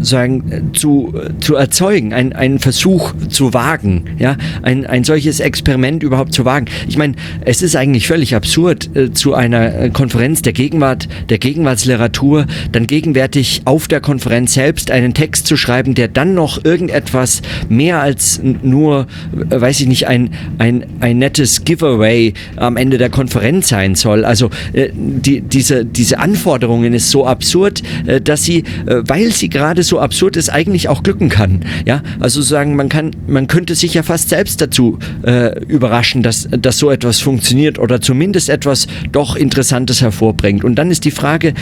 sagen, 0.00 0.70
zu, 0.72 1.14
zu 1.40 1.54
erzeugen, 1.54 2.12
ein, 2.12 2.32
einen 2.32 2.58
Versuch 2.58 3.12
zu 3.28 3.52
wagen, 3.54 4.04
ja, 4.18 4.36
ein, 4.62 4.86
ein 4.86 5.04
solches 5.04 5.40
Experiment 5.40 6.02
überhaupt 6.02 6.32
zu 6.32 6.44
wagen. 6.44 6.66
Ich 6.88 6.96
meine, 6.96 7.14
es 7.44 7.62
ist 7.62 7.76
eigentlich 7.76 8.06
völlig 8.06 8.34
absurd, 8.34 8.90
äh, 8.96 9.12
zu 9.12 9.34
einer 9.34 9.74
äh, 9.74 9.90
Konferenz 9.90 10.42
der 10.42 10.52
Gegenwart, 10.52 11.08
der 11.28 11.38
Gegenwartsliteratur, 11.38 12.46
dann 12.72 12.86
gegenwärtig 12.86 13.62
auf 13.64 13.88
der 13.88 14.00
Konferenz 14.00 14.54
selbst 14.54 14.90
einen 14.90 15.14
Text 15.14 15.46
zu 15.46 15.56
schreiben, 15.56 15.94
der 15.94 16.08
dann 16.08 16.34
noch 16.34 16.64
irgendetwas 16.64 17.42
mehr 17.68 18.00
als 18.00 18.40
nur, 18.42 19.06
äh, 19.50 19.60
weiß 19.60 19.80
ich 19.80 19.86
nicht, 19.86 20.08
ein, 20.08 20.30
ein, 20.58 20.86
ein 21.00 21.18
nettes 21.18 21.64
Giveaway 21.64 22.34
am 22.56 22.76
Ende 22.76 22.98
der 22.98 23.10
Konferenz 23.10 23.68
sein 23.68 23.94
soll. 23.94 24.24
Also 24.24 24.50
äh, 24.72 24.88
die, 24.92 25.40
diese, 25.40 25.84
diese 25.84 26.18
Anforderungen 26.18 26.94
ist 26.94 27.10
so 27.10 27.26
absurd, 27.26 27.82
äh, 28.06 28.20
dass 28.20 28.44
sie, 28.44 28.64
äh, 28.86 29.02
weil 29.06 29.32
sie 29.32 29.48
gerade 29.48 29.82
so 29.82 29.91
so 29.92 30.00
absurd 30.00 30.38
es 30.38 30.48
eigentlich 30.48 30.88
auch 30.88 31.02
glücken 31.02 31.28
kann. 31.28 31.66
Ja, 31.84 32.02
also 32.18 32.40
sagen, 32.40 32.76
man 32.76 32.88
kann, 32.88 33.10
man 33.26 33.46
könnte 33.46 33.74
sich 33.74 33.92
ja 33.92 34.02
fast 34.02 34.30
selbst 34.30 34.58
dazu 34.62 34.98
äh, 35.22 35.62
überraschen, 35.66 36.22
dass, 36.22 36.48
dass 36.50 36.78
so 36.78 36.90
etwas 36.90 37.20
funktioniert 37.20 37.78
oder 37.78 38.00
zumindest 38.00 38.48
etwas 38.48 38.86
doch 39.12 39.36
Interessantes 39.36 40.00
hervorbringt. 40.00 40.64
Und 40.64 40.76
dann 40.76 40.90
ist 40.90 41.04
die 41.04 41.10
Frage, 41.10 41.52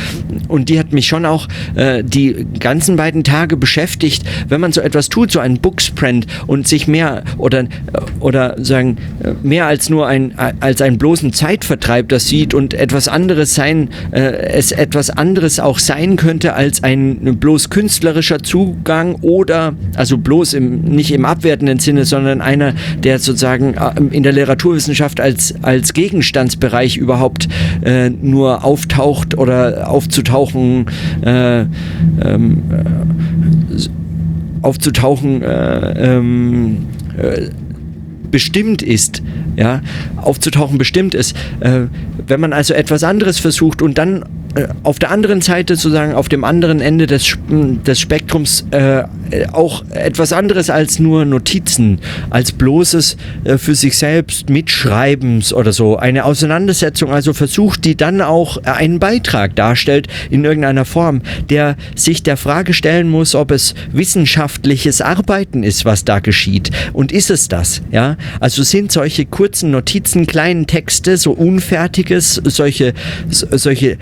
und 0.47 0.69
die 0.69 0.79
hat 0.79 0.93
mich 0.93 1.09
schon 1.09 1.27
auch 1.27 1.49
äh, 1.75 2.05
die 2.05 2.47
ganzen 2.61 2.95
beiden 2.95 3.25
Tage 3.25 3.57
beschäftigt, 3.57 4.23
wenn 4.49 4.61
man 4.61 4.71
so 4.71 4.81
etwas 4.81 5.09
tut, 5.09 5.33
so 5.33 5.41
ein 5.41 5.59
Booksprint 5.59 6.29
und 6.47 6.69
sich 6.69 6.87
mehr 6.87 7.25
oder, 7.37 7.65
oder 8.21 8.55
sagen, 8.63 8.99
mehr 9.43 9.67
als 9.67 9.91
nur 9.91 10.07
ein, 10.07 10.39
als 10.61 10.81
einen 10.83 10.99
bloßen 10.99 11.33
Zeitvertreib 11.33 12.09
das 12.11 12.29
sieht 12.29 12.55
und 12.55 12.75
etwas 12.75 13.09
anderes 13.09 13.57
sein, 13.57 13.89
äh, 14.13 14.21
es 14.21 14.71
etwas 14.71 15.11
anderes 15.11 15.59
auch 15.59 15.81
sein 15.81 16.15
könnte 16.15 16.55
als 16.55 16.85
ein 16.85 17.41
bloß 17.41 17.71
künstlerisches 17.71 18.10
künstlerischer 18.11 18.43
Zugang 18.43 19.17
oder, 19.21 19.75
also 19.95 20.19
bloß 20.19 20.55
im, 20.55 20.83
nicht 20.83 21.13
im 21.13 21.25
abwertenden 21.25 21.79
Sinne, 21.79 22.05
sondern 22.05 22.41
einer, 22.41 22.75
der 23.03 23.19
sozusagen 23.19 23.75
äh, 23.75 23.93
in 24.11 24.23
der 24.23 24.33
Literaturwissenschaft 24.33 25.21
als, 25.21 25.55
als 25.63 25.93
Gegenstandsbereich 25.93 26.97
überhaupt 26.97 27.49
äh, 27.85 28.11
nur 28.11 28.65
auftaucht 28.65 29.39
oder 29.39 29.89
aufzutauchen, 29.89 30.87
äh, 31.23 31.61
ähm, 31.61 32.63
äh, 32.71 33.87
aufzutauchen, 34.63 35.43
äh, 35.43 36.17
ähm, 36.17 36.87
äh, 37.17 37.49
bestimmt 38.31 38.83
ist, 38.83 39.23
ja, 39.57 39.81
aufzutauchen 40.17 40.79
bestimmt 40.79 41.17
ist. 41.17 41.35
wenn 41.61 42.41
man 42.41 42.53
also 42.53 42.75
etwas 42.75 43.03
anderes 43.03 43.41
versucht 43.41 43.83
und 43.83 43.99
dann 43.99 44.25
auf 44.83 44.99
der 44.99 45.11
anderen 45.11 45.41
Seite 45.41 45.77
sozusagen 45.77 46.15
auf 46.15 46.29
dem 46.29 46.45
anderen 46.45 46.81
Ende 46.81 47.07
des, 47.07 47.37
des 47.49 48.01
Spektrums 48.01 48.65
äh, 48.71 49.05
auch 49.53 49.85
etwas 49.91 50.33
anderes 50.33 50.71
als 50.71 50.99
nur 50.99 51.25
Notizen, 51.25 52.01
als 52.31 52.53
bloßes 52.53 53.17
äh, 53.45 53.59
für 53.59 53.75
sich 53.75 53.97
selbst 53.97 54.51
Mitschreibens 54.51 55.53
oder 55.53 55.73
so. 55.73 55.97
Eine 55.97 56.25
Auseinandersetzung 56.25 57.11
also 57.11 57.33
versucht, 57.33 57.85
die 57.85 57.97
dann 57.97 58.21
auch 58.21 58.59
einen 58.65 58.99
Beitrag 58.99 59.57
darstellt 59.57 60.09
in 60.31 60.45
irgendeiner 60.45 60.85
Form, 60.85 61.23
der 61.49 61.77
sich 61.95 62.23
der 62.23 62.37
Frage 62.37 62.75
stellen 62.75 63.09
muss, 63.09 63.35
ob 63.35 63.51
es 63.51 63.75
wissenschaftliches 63.93 65.01
Arbeiten 65.01 65.63
ist, 65.63 65.85
was 65.85 66.05
da 66.05 66.21
geschieht. 66.21 66.71
Und 66.93 67.13
ist 67.13 67.31
es 67.31 67.49
das? 67.49 67.83
Ja? 67.91 68.17
Also 68.41 68.63
sind 68.63 68.93
solche 68.93 69.27
kurzen 69.27 69.71
Notizen, 69.71 70.27
kleinen 70.27 70.67
Texte, 70.67 71.17
so 71.17 71.33
unfertiges, 71.33 72.41
solche, 72.45 72.95
solche 73.29 73.99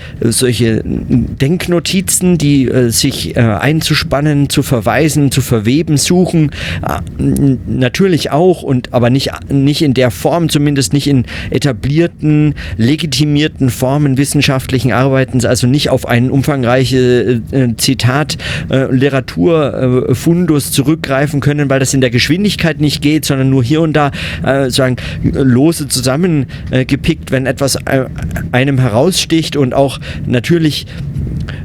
solche 0.49 0.83
Denknotizen, 0.85 2.39
die 2.39 2.69
äh, 2.69 2.91
sich 2.91 3.37
äh, 3.37 3.41
einzuspannen, 3.41 4.49
zu 4.49 4.63
verweisen, 4.63 5.18
zu 5.31 5.41
verweben 5.41 5.97
suchen. 5.97 6.51
Äh, 6.87 7.57
natürlich 7.67 8.31
auch, 8.31 8.63
und 8.63 8.95
aber 8.95 9.11
nicht, 9.11 9.31
nicht 9.51 9.83
in 9.83 9.95
der 9.95 10.11
Form, 10.11 10.49
zumindest 10.49 10.93
nicht 10.93 11.07
in 11.07 11.25
etablierten, 11.51 12.55
legitimierten 12.77 13.71
Formen 13.71 14.17
wissenschaftlichen 14.17 14.93
Arbeitens, 14.93 15.45
also 15.45 15.67
nicht 15.67 15.91
auf 15.91 16.07
einen 16.07 16.31
umfangreiche 16.31 17.43
äh, 17.51 17.69
Zitat 17.77 18.39
äh, 18.71 18.91
Literaturfundus 18.93 20.73
zurückgreifen 20.73 21.41
können, 21.41 21.69
weil 21.69 21.81
das 21.81 21.95
in 21.95 22.01
der 22.01 22.11
Geschwindigkeit 22.11 22.81
nicht 22.81 23.03
geht, 23.03 23.25
sondern 23.25 23.51
nur 23.51 23.63
hier 23.65 23.81
und 23.81 23.93
da 23.93 24.11
äh, 24.45 24.71
sagen 24.71 24.97
lose 25.23 25.89
zusammengepickt, 25.89 27.31
wenn 27.31 27.47
etwas 27.47 27.77
äh, 27.77 28.07
einem 28.53 28.79
heraussticht 28.79 29.57
und 29.57 29.75
auch 29.75 29.99
natürlich 30.27 30.87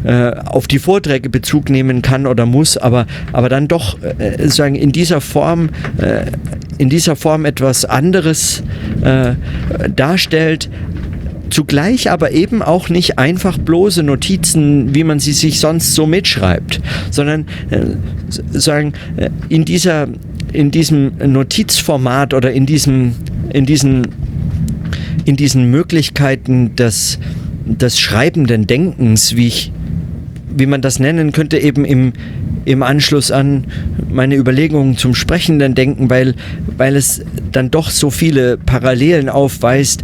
äh, 0.03 0.31
auf 0.45 0.67
die 0.67 0.79
Vorträge 0.79 1.29
Bezug 1.29 1.69
nehmen 1.69 2.01
kann 2.01 2.27
oder 2.27 2.45
muss, 2.45 2.77
aber, 2.77 3.05
aber 3.31 3.49
dann 3.49 3.67
doch 3.67 3.97
äh, 4.01 4.47
sagen 4.49 4.75
in 4.75 4.91
dieser 4.91 5.21
Form 5.21 5.69
äh, 5.97 6.25
in 6.77 6.89
dieser 6.89 7.15
Form 7.15 7.45
etwas 7.45 7.85
anderes 7.85 8.63
äh, 9.03 9.33
darstellt, 9.95 10.69
zugleich 11.49 12.09
aber 12.09 12.31
eben 12.31 12.61
auch 12.61 12.89
nicht 12.89 13.19
einfach 13.19 13.57
bloße 13.57 14.03
Notizen, 14.03 14.95
wie 14.95 15.03
man 15.03 15.19
sie 15.19 15.33
sich 15.33 15.59
sonst 15.59 15.93
so 15.93 16.07
mitschreibt, 16.07 16.81
sondern 17.11 17.45
äh, 17.69 17.79
sagen 18.51 18.93
äh, 19.17 19.29
in 19.49 19.65
dieser 19.65 20.07
in 20.51 20.71
diesem 20.71 21.13
Notizformat 21.17 22.33
oder 22.33 22.51
in 22.51 22.65
diesem 22.65 23.13
in 23.51 23.65
diesen 23.65 24.07
in 25.25 25.35
diesen 25.35 25.69
Möglichkeiten 25.71 26.75
des 26.75 27.19
des 27.65 27.99
schreibenden 27.99 28.67
Denkens, 28.67 29.35
wie 29.35 29.47
ich, 29.47 29.71
wie 30.55 30.65
man 30.65 30.81
das 30.81 30.99
nennen 30.99 31.31
könnte, 31.31 31.57
eben 31.57 31.85
im, 31.85 32.13
im 32.65 32.83
Anschluss 32.83 33.31
an 33.31 33.65
meine 34.09 34.35
Überlegungen 34.35 34.97
zum 34.97 35.15
sprechenden 35.15 35.75
Denken, 35.75 36.09
weil, 36.09 36.35
weil 36.77 36.95
es 36.95 37.23
dann 37.51 37.71
doch 37.71 37.89
so 37.89 38.09
viele 38.09 38.57
Parallelen 38.57 39.29
aufweist. 39.29 40.03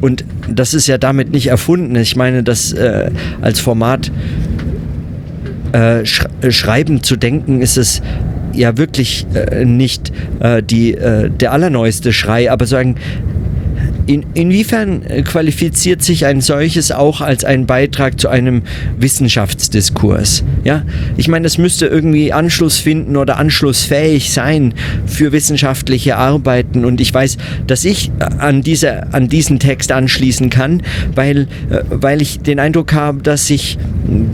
Und 0.00 0.24
das 0.48 0.74
ist 0.74 0.86
ja 0.86 0.98
damit 0.98 1.32
nicht 1.32 1.48
erfunden. 1.48 1.96
Ich 1.96 2.16
meine, 2.16 2.42
das 2.42 2.72
äh, 2.72 3.10
als 3.40 3.60
Format 3.60 4.10
äh, 5.72 6.04
sch 6.04 6.26
schreiben 6.50 7.02
zu 7.02 7.16
denken, 7.16 7.60
ist 7.60 7.76
es 7.76 8.02
ja 8.52 8.76
wirklich 8.76 9.26
äh, 9.34 9.64
nicht 9.64 10.12
äh, 10.40 10.62
die, 10.62 10.94
äh, 10.94 11.30
der 11.30 11.52
allerneueste 11.52 12.12
Schrei, 12.12 12.50
aber 12.50 12.66
sagen, 12.66 12.96
in, 14.06 14.24
inwiefern 14.34 15.02
äh, 15.02 15.22
qualifiziert 15.22 16.02
sich 16.02 16.26
ein 16.26 16.40
solches 16.40 16.92
auch 16.92 17.20
als 17.20 17.44
ein 17.44 17.66
Beitrag 17.66 18.20
zu 18.20 18.28
einem 18.28 18.62
Wissenschaftsdiskurs? 18.98 20.44
Ja, 20.64 20.82
ich 21.16 21.28
meine, 21.28 21.46
es 21.46 21.58
müsste 21.58 21.86
irgendwie 21.86 22.32
Anschluss 22.32 22.78
finden 22.78 23.16
oder 23.16 23.38
anschlussfähig 23.38 24.32
sein 24.32 24.74
für 25.06 25.32
wissenschaftliche 25.32 26.16
Arbeiten. 26.16 26.84
Und 26.84 27.00
ich 27.00 27.12
weiß, 27.12 27.36
dass 27.66 27.84
ich 27.84 28.10
äh, 28.18 28.24
an, 28.38 28.62
diese, 28.62 29.12
an 29.12 29.28
diesen 29.28 29.58
Text 29.58 29.92
anschließen 29.92 30.50
kann, 30.50 30.82
weil, 31.14 31.48
äh, 31.70 31.82
weil 31.90 32.22
ich 32.22 32.40
den 32.40 32.60
Eindruck 32.60 32.92
habe, 32.92 33.22
dass 33.22 33.46
sich 33.46 33.78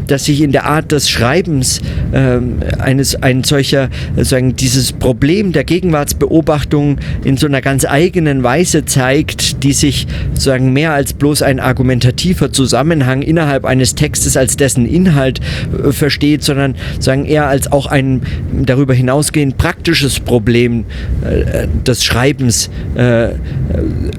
dass 0.07 0.27
sich 0.27 0.43
in 0.43 0.53
der 0.53 0.67
Art 0.67 0.93
des 0.93 1.09
Schreibens 1.09 1.81
äh, 2.13 2.39
eines 2.79 3.23
ein 3.23 3.45
solcher 3.45 3.89
sagen 4.17 4.55
dieses 4.55 4.93
Problem 4.93 5.53
der 5.53 5.65
Gegenwartsbeobachtung 5.65 6.99
in 7.25 7.37
so 7.37 7.47
einer 7.47 7.61
ganz 7.61 7.85
eigenen 7.85 8.43
Weise 8.43 8.85
zeigt 8.85 9.32
zeigt, 9.33 9.65
die 9.65 9.73
sich 9.73 10.07
sozusagen 10.31 10.73
mehr 10.73 10.93
als 10.93 11.13
bloß 11.13 11.43
ein 11.43 11.61
argumentativer 11.61 12.53
Zusammenhang 12.53 13.23
innerhalb 13.23 13.65
eines 13.65 13.95
Textes 13.95 14.37
als 14.37 14.57
dessen 14.57 14.87
Inhalt 14.87 15.41
äh, 15.85 15.93
versteht, 15.93 16.43
sondern 16.43 16.75
sagen 16.99 17.25
eher 17.25 17.47
als 17.47 17.71
auch 17.71 17.87
ein 17.87 18.23
darüber 18.53 18.95
hinausgehend 18.95 19.57
praktisches 19.59 20.21
Problem 20.21 20.85
äh, 21.25 21.67
des 21.87 22.05
Schreibens 22.05 22.71
äh, 22.95 23.31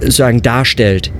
sagen 0.02 0.42
darstellt 0.42 1.12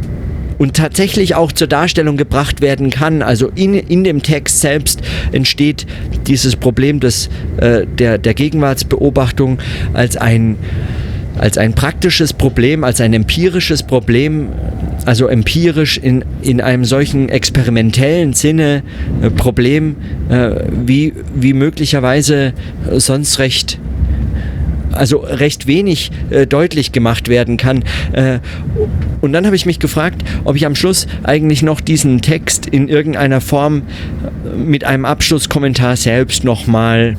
und 0.58 0.76
tatsächlich 0.76 1.36
auch 1.36 1.52
zur 1.52 1.68
Darstellung 1.68 2.16
gebracht 2.16 2.62
werden 2.62 2.90
kann. 2.90 3.22
Also 3.22 3.52
in, 3.56 3.74
in 3.74 4.04
dem 4.04 4.22
Text 4.22 4.62
selbst 4.62 5.02
entsteht 5.32 5.86
dieses 6.28 6.56
Problem 6.56 7.00
des, 7.00 7.30
äh, 7.58 7.86
der, 7.86 8.18
der 8.18 8.34
Gegenwartsbeobachtung 8.34 9.60
als 9.94 10.16
ein, 10.16 10.56
als 11.38 11.58
ein 11.58 11.74
praktisches 11.74 12.34
Problem, 12.34 12.84
als 12.84 13.02
ein 13.02 13.14
empirisches 13.14 13.84
Problem, 13.84 14.50
also 15.06 15.28
empirisch 15.28 15.98
in, 15.98 16.24
in 16.42 16.62
einem 16.62 16.86
solchen 16.86 17.30
experimentellen 17.30 18.34
Sinne 18.34 18.84
äh, 19.22 19.30
Problem, 19.30 19.96
äh, 20.30 20.52
wie, 20.86 21.14
wie 21.36 21.54
möglicherweise 21.54 22.54
sonst 22.98 23.40
recht 23.40 23.80
also 24.94 25.18
recht 25.18 25.68
wenig 25.68 26.12
äh, 26.30 26.46
deutlich 26.46 26.92
gemacht 26.92 27.28
werden 27.28 27.58
kann. 27.58 27.84
Äh, 28.12 28.40
und 29.22 29.34
dann 29.34 29.46
habe 29.46 29.56
ich 29.56 29.66
mich 29.66 29.80
gefragt, 29.80 30.24
ob 30.44 30.56
ich 30.56 30.66
am 30.66 30.76
Schluss 30.76 31.08
eigentlich 31.24 31.64
noch 31.64 31.82
diesen 31.82 32.22
Text 32.22 32.68
in 32.68 32.88
irgendeiner 32.90 33.42
Form 33.42 33.84
mit 34.56 34.84
einem 34.84 35.06
Abschlusskommentar 35.06 35.96
selbst 35.96 36.44
nochmal 36.44 37.18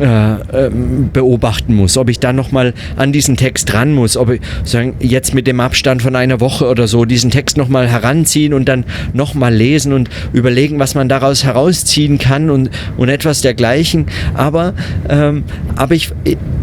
äh, 0.00 0.66
ähm, 0.66 1.10
beobachten 1.12 1.74
muss, 1.74 1.96
ob 1.96 2.10
ich 2.10 2.20
da 2.20 2.32
nochmal 2.32 2.74
an 2.96 3.12
diesen 3.12 3.36
Text 3.36 3.72
ran 3.74 3.92
muss, 3.92 4.16
ob 4.16 4.30
ich 4.30 4.40
sagen, 4.64 4.94
jetzt 5.00 5.34
mit 5.34 5.46
dem 5.46 5.60
Abstand 5.60 6.02
von 6.02 6.16
einer 6.16 6.40
Woche 6.40 6.66
oder 6.66 6.86
so 6.86 7.04
diesen 7.04 7.30
Text 7.30 7.56
nochmal 7.56 7.88
heranziehen 7.88 8.52
und 8.52 8.66
dann 8.68 8.84
nochmal 9.12 9.54
lesen 9.54 9.92
und 9.92 10.10
überlegen, 10.32 10.78
was 10.78 10.94
man 10.94 11.08
daraus 11.08 11.44
herausziehen 11.44 12.18
kann 12.18 12.50
und, 12.50 12.70
und 12.96 13.08
etwas 13.08 13.40
dergleichen. 13.40 14.06
Aber, 14.34 14.74
ähm, 15.08 15.44
aber 15.76 15.94
ich, 15.94 16.10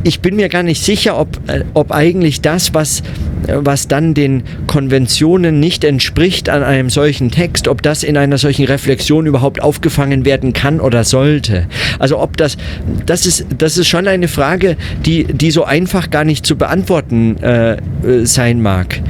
ich 0.04 0.20
bin 0.20 0.36
mir 0.36 0.50
gar 0.50 0.64
nicht 0.64 0.84
sicher, 0.84 1.18
ob, 1.20 1.40
äh, 1.48 1.64
ob 1.74 1.92
eigentlich 1.92 2.42
das, 2.42 2.74
was, 2.74 3.04
was 3.48 3.88
dann 3.88 4.14
den 4.14 4.44
Konventionen 4.68 5.60
nicht 5.60 5.84
entspricht 5.84 6.50
an 6.50 6.64
einem 6.64 6.90
solchen 6.90 7.32
Text, 7.32 7.68
ob 7.68 7.82
das 7.82 8.04
in 8.04 8.18
einer 8.18 8.38
solchen 8.38 8.66
Reflexion 8.66 9.26
überhaupt 9.26 9.62
aufgefangen 9.62 10.26
werden 10.26 10.54
kann 10.54 10.80
oder 10.80 11.04
sollte. 11.04 11.68
Also 12.00 12.20
ob 12.20 12.38
das, 12.38 12.58
das 13.06 13.23
ist, 13.26 13.46
das 13.58 13.78
ist 13.78 13.88
schon 13.88 14.08
eine 14.08 14.28
Frage, 14.28 14.78
die, 15.06 15.26
die 15.26 15.52
so 15.52 15.64
einfach 15.64 16.10
gar 16.10 16.24
nicht 16.24 16.46
zu 16.46 16.56
beantworten 16.56 17.38
äh, 17.38 17.74
äh 17.74 18.26
sein 18.26 18.62
mag. 18.62 19.02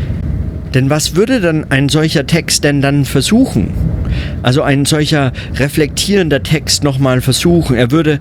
Denn 0.73 0.89
was 0.89 1.15
würde 1.15 1.39
dann 1.39 1.69
ein 1.69 1.89
solcher 1.89 2.25
Text 2.25 2.63
denn 2.63 2.81
dann 2.81 3.05
versuchen? 3.05 3.71
Also 4.41 4.61
ein 4.61 4.85
solcher 4.85 5.31
reflektierender 5.55 6.43
Text 6.43 6.83
nochmal 6.83 7.21
versuchen. 7.21 7.75
Er 7.75 7.91
würde, 7.91 8.19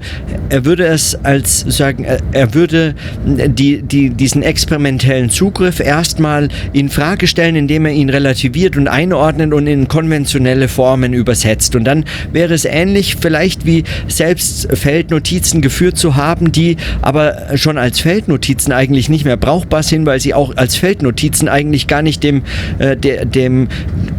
er 0.49 0.65
würde 0.65 0.87
es 0.87 1.15
als 1.25 1.61
sagen, 1.61 2.05
er, 2.05 2.55
würde 2.55 2.95
die, 3.25 3.83
die, 3.83 4.11
diesen 4.11 4.43
experimentellen 4.43 5.31
Zugriff 5.31 5.81
erstmal 5.81 6.49
in 6.73 6.89
Frage 6.89 7.27
stellen, 7.27 7.57
indem 7.57 7.87
er 7.87 7.93
ihn 7.93 8.11
relativiert 8.11 8.77
und 8.77 8.89
einordnet 8.89 9.53
und 9.53 9.67
in 9.67 9.89
konventionelle 9.89 10.69
Formen 10.69 11.13
übersetzt. 11.13 11.75
Und 11.77 11.85
dann 11.85 12.05
wäre 12.33 12.55
es 12.55 12.65
ähnlich 12.65 13.17
vielleicht 13.21 13.67
wie 13.67 13.85
selbst 14.09 14.69
Feldnotizen 14.73 15.61
geführt 15.61 15.99
zu 15.99 16.17
haben, 16.17 16.53
die 16.53 16.77
aber 17.01 17.57
schon 17.57 17.79
als 17.79 18.01
Feldnotizen 18.01 18.73
eigentlich 18.73 19.09
nicht 19.09 19.25
mehr 19.25 19.37
brauchbar 19.37 19.83
sind, 19.83 20.07
weil 20.07 20.21
sie 20.21 20.35
auch 20.35 20.57
als 20.57 20.77
Feldnotizen 20.77 21.49
eigentlich 21.49 21.87
gar 21.87 22.03
nicht 22.03 22.23
dem, 22.23 22.43
äh, 22.79 22.97
de, 22.97 23.25
dem, 23.25 23.69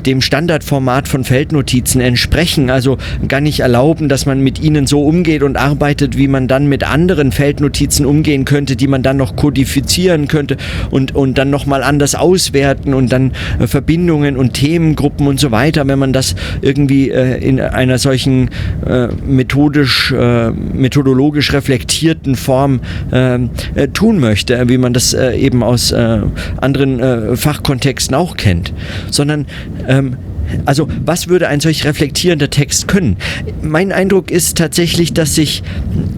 dem 0.05 0.21
Standardformat 0.21 1.07
von 1.07 1.23
Feldnotizen 1.23 1.62
entsprechen, 2.01 2.69
also 2.69 2.97
gar 3.27 3.41
nicht 3.41 3.61
erlauben, 3.61 4.09
dass 4.09 4.25
man 4.25 4.39
mit 4.39 4.61
ihnen 4.61 4.87
so 4.87 5.03
umgeht 5.03 5.43
und 5.43 5.57
arbeitet, 5.57 6.17
wie 6.17 6.27
man 6.27 6.47
dann 6.47 6.67
mit 6.67 6.83
anderen 6.83 7.31
Feldnotizen 7.31 8.05
umgehen 8.05 8.45
könnte, 8.45 8.75
die 8.75 8.87
man 8.87 9.03
dann 9.03 9.17
noch 9.17 9.35
kodifizieren 9.35 10.27
könnte 10.27 10.57
und, 10.91 11.15
und 11.15 11.37
dann 11.37 11.49
nochmal 11.49 11.83
anders 11.83 12.15
auswerten 12.15 12.93
und 12.93 13.11
dann 13.11 13.31
äh, 13.59 13.67
Verbindungen 13.67 14.37
und 14.37 14.53
Themengruppen 14.53 15.27
und 15.27 15.39
so 15.39 15.51
weiter, 15.51 15.87
wenn 15.87 15.99
man 15.99 16.13
das 16.13 16.35
irgendwie 16.61 17.09
äh, 17.09 17.37
in 17.37 17.59
einer 17.59 17.97
solchen 17.97 18.49
äh, 18.85 19.07
methodisch, 19.25 20.11
äh, 20.11 20.51
methodologisch 20.51 21.53
reflektierten 21.53 22.35
Form 22.35 22.81
äh, 23.11 23.35
äh, 23.75 23.87
tun 23.93 24.19
möchte, 24.19 24.69
wie 24.69 24.77
man 24.77 24.93
das 24.93 25.13
eben 25.13 25.63
aus 25.63 25.93
anderen 25.93 27.37
Fachkontexten 27.37 28.15
auch 28.15 28.37
kennt, 28.37 28.73
sondern 29.11 29.45
ähm, 29.87 30.17
also 30.65 30.87
was 31.05 31.27
würde 31.27 31.47
ein 31.47 31.59
solch 31.59 31.85
reflektierender 31.85 32.49
Text 32.49 32.87
können? 32.87 33.17
Mein 33.61 33.91
Eindruck 33.91 34.31
ist 34.31 34.57
tatsächlich, 34.57 35.13
dass 35.13 35.35
sich 35.35 35.63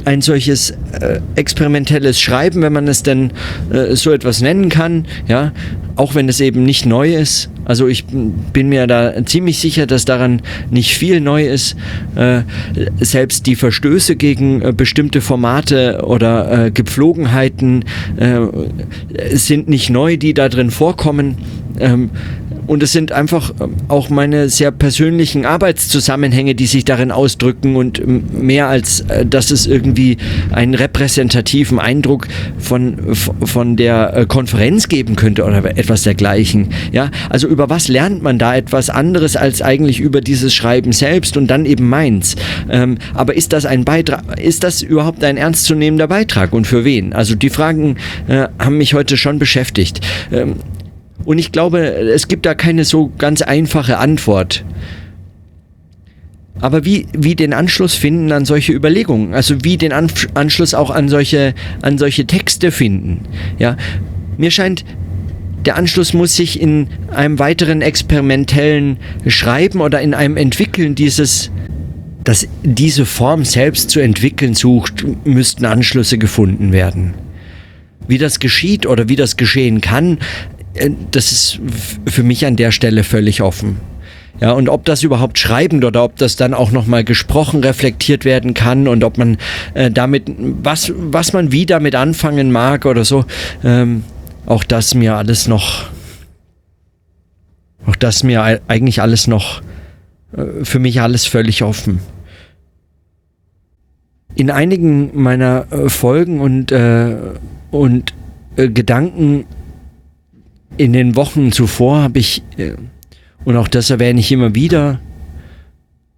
ein 0.06 0.22
solches 0.22 0.72
äh, 1.00 1.20
experimentelles 1.36 2.20
Schreiben, 2.20 2.62
wenn 2.62 2.74
man 2.74 2.88
es 2.88 3.04
denn 3.04 3.32
äh, 3.72 3.96
so 3.96 4.12
etwas 4.12 4.42
nennen 4.42 4.70
kann, 4.70 5.06
ja, 5.28 5.52
auch 5.96 6.16
wenn 6.16 6.30
es 6.30 6.40
eben 6.40 6.64
nicht 6.64 6.86
neu 6.86 7.16
ist, 7.16 7.50
also 7.66 7.88
ich 7.88 8.06
bin 8.06 8.70
mir 8.70 8.86
da 8.86 9.26
ziemlich 9.26 9.60
sicher, 9.60 9.88
dass 9.88 10.06
daran 10.06 10.42
nicht 10.70 10.96
viel 10.96 11.20
neu 11.20 11.48
ist. 11.48 11.76
Äh, 12.16 12.42
selbst 13.00 13.48
die 13.48 13.56
Verstöße 13.56 14.16
gegen 14.16 14.62
äh, 14.62 14.72
bestimmte 14.72 15.20
Formate 15.20 16.04
oder 16.06 16.68
äh, 16.68 16.72
Gepflogenheiten 16.72 17.84
äh, 18.18 18.40
sind 19.36 19.68
nicht 19.68 19.90
neu, 19.90 20.18
die 20.18 20.36
da 20.36 20.48
drin 20.48 20.70
vorkommen. 20.70 21.38
Ähm, 21.80 22.12
und 22.67 22.84
es 22.84 22.91
sind 22.91 23.12
einfach 23.12 23.54
ähm, 23.60 23.75
auch 23.88 24.10
meine 24.10 24.49
sehr 24.49 24.71
persönlichen 24.71 25.45
Arbeitszusammenhänge, 25.45 26.56
die 26.56 26.65
sich 26.65 26.86
darin 26.86 27.12
ausdrücken 27.12 27.75
und 27.75 27.99
ähm, 27.99 28.23
mehr 28.34 28.67
als, 28.67 29.01
äh, 29.01 29.25
dass 29.25 29.51
es 29.51 29.67
irgendwie 29.67 30.17
einen 30.51 30.73
repräsentativen 30.73 31.80
Eindruck 31.80 32.28
von, 32.58 33.15
von 33.15 33.75
der 33.75 34.15
äh, 34.15 34.25
Konferenz 34.25 34.88
geben 34.88 35.15
könnte 35.15 35.43
oder 35.43 35.63
etwas 35.78 36.04
dergleichen. 36.04 36.69
Ja, 36.91 37.12
also 37.30 37.47
über 37.47 37.69
was 37.69 37.88
lernt 37.88 38.23
man 38.23 38.39
da 38.39 38.56
etwas 38.56 38.89
anderes 38.89 39.36
als 39.36 39.62
eigentlich 39.62 39.99
über 39.99 40.21
dieses 40.21 40.54
Schreiben 40.54 40.91
selbst 40.91 41.38
und 41.38 41.47
dann 41.47 41.65
eben 41.65 41.88
meins. 41.88 42.36
Ähm, 42.69 42.97
aber 43.13 43.36
ist 43.36 43.54
das 43.54 43.65
ein 43.65 43.86
Beitrag, 43.86 44.39
ist 44.39 44.63
das 44.63 44.82
überhaupt 44.82 45.23
ein 45.23 45.38
ernstzunehmender 45.38 46.08
Beitrag 46.08 46.54
und 46.54 46.65
für 46.65 46.84
wen? 46.84 47.13
Also 47.13 47.36
die 47.36 47.49
Fragen 47.49 47.97
äh, 48.28 48.47
haben 48.60 48.78
mich 48.78 48.93
heute 48.93 49.17
schon 49.17 49.39
beschäftigt. 49.39 50.01
Ähm, 50.32 50.56
und 51.26 51.40
ich 51.40 51.52
glaube, 51.52 51.80
es 51.80 52.28
gibt 52.28 52.46
da 52.46 52.54
keine 52.54 52.86
so 52.86 53.12
ganz 53.18 53.42
einfache 53.42 53.98
Antwort. 53.98 54.64
Aber 56.62 56.86
wie, 56.86 57.08
wie 57.18 57.36
den 57.36 57.54
Anschluss 57.54 57.96
finden 57.96 58.32
an 58.32 58.46
solche 58.46 58.72
Überlegungen, 58.72 59.34
also 59.34 59.64
wie 59.64 59.78
den 59.78 59.92
Anschluss 59.92 60.74
auch 60.74 60.90
an 60.90 61.10
solche, 61.10 61.54
an 61.82 61.98
solche 61.98 62.26
Texte 62.26 62.72
finden. 62.72 63.26
Ja, 63.60 63.76
mir 64.38 64.52
scheint, 64.52 64.86
der 65.66 65.76
Anschluss 65.76 66.14
muss 66.14 66.36
sich 66.36 66.62
in 66.62 66.88
einem 67.12 67.40
weiteren 67.40 67.82
experimentellen 67.82 68.98
Schreiben 69.28 69.82
oder 69.82 70.00
in 70.02 70.14
einem 70.14 70.38
Entwickeln 70.38 70.96
dieses, 70.96 71.52
dass 72.24 72.48
diese 72.64 73.06
Form 73.06 73.44
selbst 73.44 73.90
zu 73.90 74.00
entwickeln 74.00 74.54
sucht, 74.54 75.06
müssten 75.26 75.66
Anschlüsse 75.66 76.18
gefunden 76.18 76.72
werden. 76.72 77.16
Wie 78.08 78.20
das 78.20 78.40
geschieht 78.40 78.86
oder 78.86 79.10
wie 79.10 79.16
das 79.16 79.36
geschehen 79.36 79.82
kann, 79.82 80.20
das 81.12 81.32
ist 81.32 81.60
für 82.06 82.24
mich 82.24 82.46
an 82.46 82.56
der 82.56 82.72
Stelle 82.72 83.04
völlig 83.04 83.42
offen. 83.42 83.78
Ja, 84.42 84.52
und 84.52 84.68
ob 84.68 84.84
das 84.84 85.04
überhaupt 85.04 85.40
schreibend 85.40 85.86
oder 85.86 86.04
ob 86.04 86.18
das 86.18 86.36
dann 86.36 86.54
auch 86.54 86.72
nochmal 86.72 87.06
gesprochen 87.06 87.64
reflektiert 87.64 88.26
werden 88.26 88.54
kann 88.54 88.88
und 88.90 89.04
ob 89.06 89.18
man 89.18 89.38
äh, 89.76 89.90
damit, 89.90 90.24
was, 90.38 90.92
was 90.96 91.32
man 91.32 91.54
wie 91.54 91.66
damit 91.66 91.96
anfangen 91.96 92.52
mag 92.52 92.86
oder 92.86 93.06
so, 93.06 93.24
ähm, 93.64 94.04
auch 94.46 94.66
das 94.66 94.94
mir 94.94 95.16
alles 95.16 95.48
noch, 95.48 95.86
auch 97.86 97.96
das 97.96 98.24
mir 98.24 98.60
eigentlich 98.68 99.02
alles 99.02 99.28
noch, 99.28 99.62
äh, 100.36 100.66
für 100.66 100.80
mich 100.80 101.00
alles 101.00 101.26
völlig 101.26 101.64
offen. 101.64 102.00
In 104.36 104.52
einigen 104.52 105.12
meiner 105.14 105.68
äh, 105.72 105.88
Folgen 105.88 106.42
und, 106.42 106.74
äh, 106.74 107.16
und 107.72 108.14
äh, 108.58 108.68
Gedanken 108.68 109.46
in 110.78 110.94
den 110.94 111.16
Wochen 111.16 111.52
zuvor 111.52 112.02
habe 112.02 112.20
ich, 112.20 112.44
äh, 112.58 112.74
und 113.44 113.58
auch 113.58 113.68
das 113.68 113.90
erwähne 113.90 114.20
ich 114.20 114.32
immer 114.32 114.56
wieder, 114.56 115.00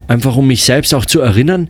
einfach 0.08 0.36
um 0.36 0.48
mich 0.48 0.64
selbst 0.64 0.94
auch 0.94 1.06
zu 1.06 1.20
erinnern, 1.22 1.70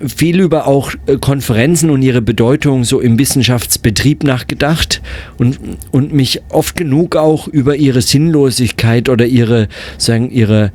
viel 0.00 0.40
über 0.40 0.66
auch 0.66 0.92
äh, 1.06 1.16
Konferenzen 1.18 1.90
und 1.90 2.02
ihre 2.02 2.20
Bedeutung 2.20 2.84
so 2.84 3.00
im 3.00 3.18
Wissenschaftsbetrieb 3.18 4.24
nachgedacht 4.24 5.00
und, 5.38 5.58
und 5.92 6.12
mich 6.12 6.42
oft 6.48 6.76
genug 6.76 7.16
auch 7.16 7.46
über 7.46 7.76
ihre 7.76 8.02
Sinnlosigkeit 8.02 9.08
oder 9.08 9.26
ihre, 9.26 9.68
sagen, 9.96 10.30
ihre, 10.30 10.72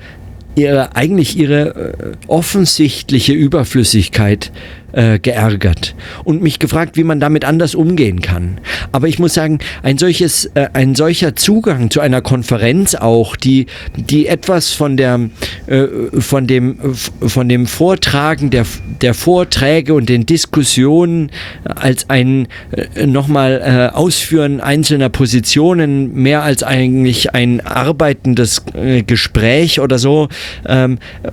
ihre 0.56 0.96
eigentlich 0.96 1.38
ihre 1.38 1.76
äh, 1.76 2.12
offensichtliche 2.28 3.34
Überflüssigkeit 3.34 4.52
äh, 4.92 5.20
geärgert 5.20 5.96
und 6.24 6.42
mich 6.42 6.60
gefragt, 6.60 6.98
wie 6.98 7.04
man 7.04 7.20
damit 7.20 7.46
anders 7.46 7.76
umgehen 7.76 8.22
kann. 8.22 8.60
Aber 8.92 9.08
ich 9.08 9.20
muss 9.20 9.34
sagen, 9.34 9.60
ein 9.84 9.98
solches, 9.98 10.46
äh, 10.56 10.70
ein 10.74 10.96
solcher 10.96 11.36
Zugang 11.36 11.90
zu 11.90 12.00
einer 12.00 12.22
Konferenz 12.22 12.96
auch, 12.96 13.36
die, 13.36 13.68
die 13.96 14.28
etwas 14.28 14.72
von 14.72 14.98
der, 14.98 15.20
äh, 15.68 15.88
von 16.20 16.48
dem, 16.48 16.78
von 16.94 17.50
dem 17.50 17.68
Vortragen 17.68 18.50
der, 18.50 18.66
der 19.02 19.14
Vorträge 19.14 19.94
und 19.94 20.10
den 20.10 20.26
Diskussionen 20.26 21.32
als 21.64 22.10
ein 22.10 22.48
äh, 22.72 23.06
nochmal 23.06 23.62
äh, 23.64 23.96
Ausführen 23.96 24.62
einzelner 24.62 25.10
Positionen 25.10 26.14
mehr 26.14 26.44
als 26.44 26.64
eigentlich 26.64 27.34
ein 27.34 27.62
arbeitendes 27.66 28.64
Gespräch 29.06 29.80
oder 29.80 30.00
so 30.00 30.30
ähm, 30.68 31.00
äh, 31.24 31.30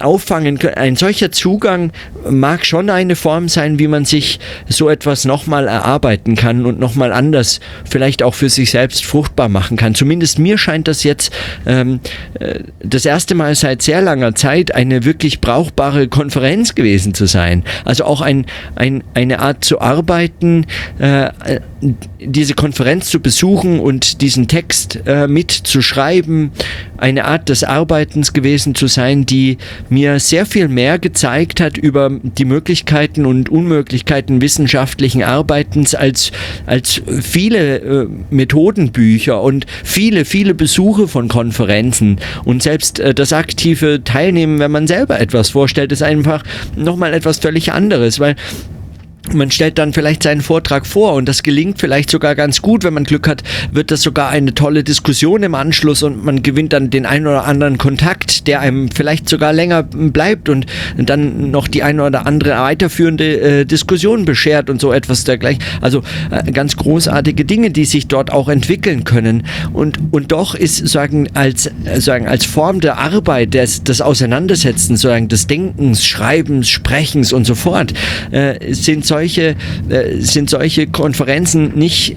auffangen 0.00 0.58
können. 0.58 0.74
Ein 0.74 0.96
solcher 0.96 1.32
Zugang 1.32 1.92
mag 2.28 2.66
schon 2.66 2.90
eine 2.90 3.16
Form 3.16 3.48
sein, 3.48 3.78
wie 3.78 3.88
man 3.88 4.04
sich 4.04 4.40
so 4.68 4.88
etwas 4.88 5.24
nochmal 5.24 5.68
erarbeiten 5.68 6.36
kann 6.36 6.66
und 6.66 6.78
nochmal 6.78 7.12
anders 7.12 7.60
vielleicht 7.88 8.22
auch 8.22 8.34
für 8.34 8.48
sich 8.48 8.70
selbst 8.70 9.04
fruchtbar 9.04 9.48
machen 9.48 9.76
kann. 9.76 9.94
Zumindest 9.94 10.38
mir 10.38 10.58
scheint 10.58 10.88
das 10.88 11.02
jetzt 11.02 11.32
ähm, 11.66 12.00
äh, 12.38 12.60
das 12.82 13.04
erste 13.04 13.34
Mal 13.34 13.54
seit 13.54 13.82
sehr 13.82 14.02
langer 14.02 14.34
Zeit 14.34 14.74
eine 14.74 15.04
wirklich 15.04 15.40
brauchbare 15.40 16.08
Konferenz 16.08 16.74
gewesen 16.74 17.14
zu 17.14 17.26
sein. 17.26 17.64
Also 17.84 18.04
auch 18.04 18.20
ein, 18.20 18.46
ein, 18.74 19.02
eine 19.14 19.40
Art 19.40 19.64
zu 19.64 19.80
arbeiten, 19.80 20.66
äh, 20.98 21.30
diese 22.20 22.54
Konferenz 22.54 23.10
zu 23.10 23.20
besuchen 23.20 23.80
und 23.80 24.20
diesen 24.20 24.48
Text 24.48 25.00
äh, 25.06 25.26
mitzuschreiben, 25.26 26.52
eine 26.98 27.24
Art 27.24 27.48
des 27.48 27.64
Arbeitens 27.64 28.32
gewesen 28.32 28.74
zu 28.74 28.86
sein, 28.86 29.24
die 29.24 29.56
mir 29.88 30.18
sehr 30.20 30.46
viel 30.46 30.68
mehr 30.68 30.98
gezeigt 30.98 31.60
hat 31.60 31.76
über 31.76 32.10
die 32.22 32.44
Möglichkeiten 32.44 33.26
und 33.26 33.48
Unmöglichkeiten 33.48 34.40
wissenschaftlichen 34.40 35.22
Arbeitens 35.22 35.94
als, 35.94 36.32
als 36.66 37.02
viele 37.22 37.78
äh, 37.78 38.08
Methodenbücher 38.30 39.40
und 39.40 39.66
viele, 39.84 40.24
viele 40.24 40.54
Besuche 40.54 41.08
von 41.08 41.28
Konferenzen. 41.28 42.18
Und 42.44 42.62
selbst 42.62 43.00
äh, 43.00 43.14
das 43.14 43.32
aktive 43.32 44.02
Teilnehmen, 44.04 44.58
wenn 44.58 44.70
man 44.70 44.86
selber 44.86 45.20
etwas 45.20 45.50
vorstellt, 45.50 45.92
ist 45.92 46.02
einfach 46.02 46.42
nochmal 46.76 47.14
etwas 47.14 47.38
völlig 47.38 47.72
anderes, 47.72 48.20
weil 48.20 48.36
man 49.34 49.50
stellt 49.50 49.78
dann 49.78 49.92
vielleicht 49.92 50.22
seinen 50.22 50.40
Vortrag 50.40 50.86
vor 50.86 51.14
und 51.14 51.28
das 51.28 51.42
gelingt 51.42 51.78
vielleicht 51.78 52.10
sogar 52.10 52.34
ganz 52.34 52.62
gut. 52.62 52.84
Wenn 52.84 52.94
man 52.94 53.04
Glück 53.04 53.28
hat, 53.28 53.42
wird 53.72 53.90
das 53.90 54.02
sogar 54.02 54.28
eine 54.30 54.54
tolle 54.54 54.84
Diskussion 54.84 55.42
im 55.42 55.54
Anschluss 55.54 56.02
und 56.02 56.24
man 56.24 56.42
gewinnt 56.42 56.72
dann 56.72 56.90
den 56.90 57.06
einen 57.06 57.26
oder 57.26 57.44
anderen 57.44 57.78
Kontakt, 57.78 58.46
der 58.46 58.60
einem 58.60 58.90
vielleicht 58.90 59.28
sogar 59.28 59.52
länger 59.52 59.82
bleibt 59.82 60.48
und 60.48 60.66
dann 60.96 61.50
noch 61.50 61.68
die 61.68 61.82
eine 61.82 62.04
oder 62.04 62.26
andere 62.26 62.50
weiterführende 62.58 63.40
äh, 63.40 63.64
Diskussion 63.64 64.24
beschert 64.24 64.70
und 64.70 64.80
so 64.80 64.92
etwas 64.92 65.24
dergleichen. 65.24 65.62
Also 65.80 66.02
äh, 66.30 66.50
ganz 66.52 66.76
großartige 66.76 67.44
Dinge, 67.44 67.70
die 67.70 67.84
sich 67.84 68.08
dort 68.08 68.32
auch 68.32 68.48
entwickeln 68.48 69.04
können. 69.04 69.44
Und, 69.72 69.98
und 70.10 70.32
doch 70.32 70.54
ist 70.54 70.88
sagen 70.88 71.28
als, 71.34 71.70
sagen, 71.98 72.26
als 72.26 72.44
Form 72.44 72.80
der 72.80 72.98
Arbeit, 72.98 73.54
des, 73.54 73.84
des 73.84 74.00
Auseinandersetzens, 74.00 75.00
sagen, 75.00 75.28
des 75.28 75.46
Denkens, 75.46 76.06
Schreibens, 76.06 76.68
Sprechens 76.68 77.32
und 77.32 77.46
so 77.46 77.54
fort, 77.54 77.92
äh, 78.30 78.72
sind 78.72 79.04
solche, 79.04 79.19
äh, 79.28 79.54
sind 80.18 80.50
solche 80.50 80.86
Konferenzen 80.86 81.72
nicht 81.74 82.16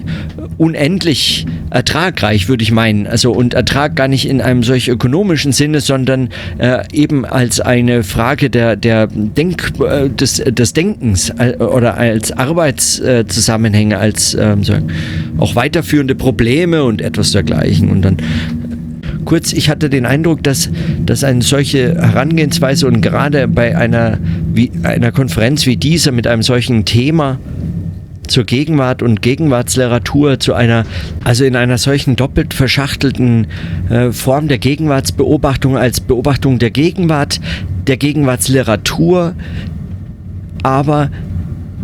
unendlich 0.58 1.46
ertragreich, 1.70 2.48
würde 2.48 2.62
ich 2.62 2.70
meinen. 2.70 3.06
Also 3.06 3.32
und 3.32 3.54
Ertrag 3.54 3.96
gar 3.96 4.08
nicht 4.08 4.28
in 4.28 4.40
einem 4.40 4.62
solch 4.62 4.88
ökonomischen 4.88 5.52
Sinne, 5.52 5.80
sondern 5.80 6.28
äh, 6.58 6.84
eben 6.92 7.24
als 7.24 7.60
eine 7.60 8.04
Frage 8.04 8.50
der, 8.50 8.76
der 8.76 9.08
Denk, 9.08 9.72
äh, 9.80 10.08
des, 10.08 10.36
des 10.36 10.72
Denkens 10.72 11.30
äh, 11.38 11.56
oder 11.56 11.96
als 11.96 12.32
Arbeitszusammenhänge, 12.32 13.98
als 13.98 14.34
ähm, 14.34 14.62
auch 15.38 15.54
weiterführende 15.56 16.14
Probleme 16.14 16.84
und 16.84 17.00
etwas 17.00 17.32
dergleichen. 17.32 17.90
Und 17.90 18.02
dann 18.02 18.16
Kurz, 19.24 19.52
ich 19.52 19.70
hatte 19.70 19.90
den 19.90 20.06
Eindruck, 20.06 20.42
dass, 20.42 20.70
dass 21.04 21.24
eine 21.24 21.42
solche 21.42 21.94
Herangehensweise 21.94 22.86
und 22.86 23.00
gerade 23.00 23.48
bei 23.48 23.76
einer, 23.76 24.18
wie, 24.52 24.70
einer 24.82 25.12
Konferenz 25.12 25.66
wie 25.66 25.76
dieser 25.76 26.12
mit 26.12 26.26
einem 26.26 26.42
solchen 26.42 26.84
Thema 26.84 27.38
zur 28.26 28.44
Gegenwart 28.44 29.02
und 29.02 29.22
Gegenwartsliteratur 29.22 30.40
zu 30.40 30.54
einer, 30.54 30.84
also 31.24 31.44
in 31.44 31.56
einer 31.56 31.78
solchen 31.78 32.16
doppelt 32.16 32.54
verschachtelten 32.54 33.46
äh, 33.90 34.12
Form 34.12 34.48
der 34.48 34.58
Gegenwartsbeobachtung 34.58 35.76
als 35.76 36.00
Beobachtung 36.00 36.58
der 36.58 36.70
Gegenwart, 36.70 37.40
der 37.86 37.96
Gegenwartsliteratur, 37.96 39.34
aber 40.62 41.10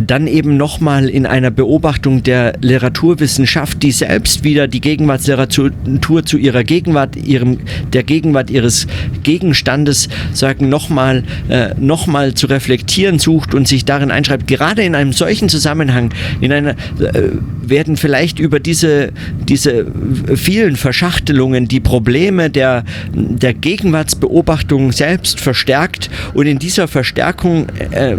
dann 0.06 0.26
eben 0.26 0.56
nochmal 0.56 1.08
in 1.08 1.26
einer 1.26 1.50
Beobachtung 1.50 2.22
der 2.22 2.54
Literaturwissenschaft, 2.60 3.82
die 3.82 3.92
selbst 3.92 4.44
wieder 4.44 4.66
die 4.66 4.80
Gegenwartsliteratur 4.80 6.24
zu 6.24 6.38
ihrer 6.38 6.64
Gegenwart, 6.64 7.16
ihrem, 7.16 7.58
der 7.92 8.02
Gegenwart 8.02 8.50
ihres 8.50 8.86
Gegenstandes, 9.22 10.08
sagen, 10.32 10.68
nochmal 10.68 11.24
äh, 11.48 11.74
noch 11.78 12.08
zu 12.34 12.46
reflektieren 12.46 13.18
sucht 13.18 13.54
und 13.54 13.68
sich 13.68 13.84
darin 13.84 14.10
einschreibt. 14.10 14.46
Gerade 14.46 14.82
in 14.82 14.94
einem 14.94 15.12
solchen 15.12 15.48
Zusammenhang, 15.48 16.12
in 16.40 16.52
einer, 16.52 16.70
äh, 16.70 17.30
werden 17.62 17.96
vielleicht 17.96 18.38
über 18.38 18.58
diese, 18.58 19.12
diese 19.48 19.86
vielen 20.34 20.76
Verschachtelungen 20.76 21.68
die 21.68 21.80
Probleme 21.80 22.48
der, 22.48 22.84
der 23.12 23.52
Gegenwartsbeobachtung 23.52 24.92
selbst 24.92 25.40
verstärkt 25.40 26.10
und 26.32 26.46
in 26.46 26.58
dieser 26.58 26.88
Verstärkung 26.88 27.66
äh, 27.90 28.16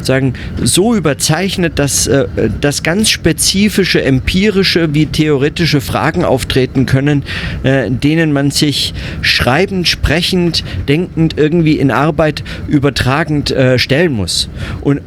sagen, 0.00 0.34
so 0.62 0.94
überzeugt 0.94 1.23
bezeichnet, 1.24 1.78
dass, 1.78 2.06
äh, 2.06 2.26
dass 2.60 2.82
ganz 2.82 3.08
spezifische 3.08 4.02
empirische 4.02 4.92
wie 4.92 5.06
theoretische 5.06 5.80
Fragen 5.80 6.22
auftreten 6.22 6.84
können, 6.84 7.22
äh, 7.62 7.90
denen 7.90 8.30
man 8.34 8.50
sich 8.50 8.92
schreibend, 9.22 9.88
sprechend, 9.88 10.64
denkend 10.86 11.38
irgendwie 11.38 11.78
in 11.78 11.90
Arbeit 11.90 12.44
übertragend 12.68 13.50
äh, 13.50 13.78
stellen 13.78 14.12
muss. 14.12 14.50
Und 14.82 15.00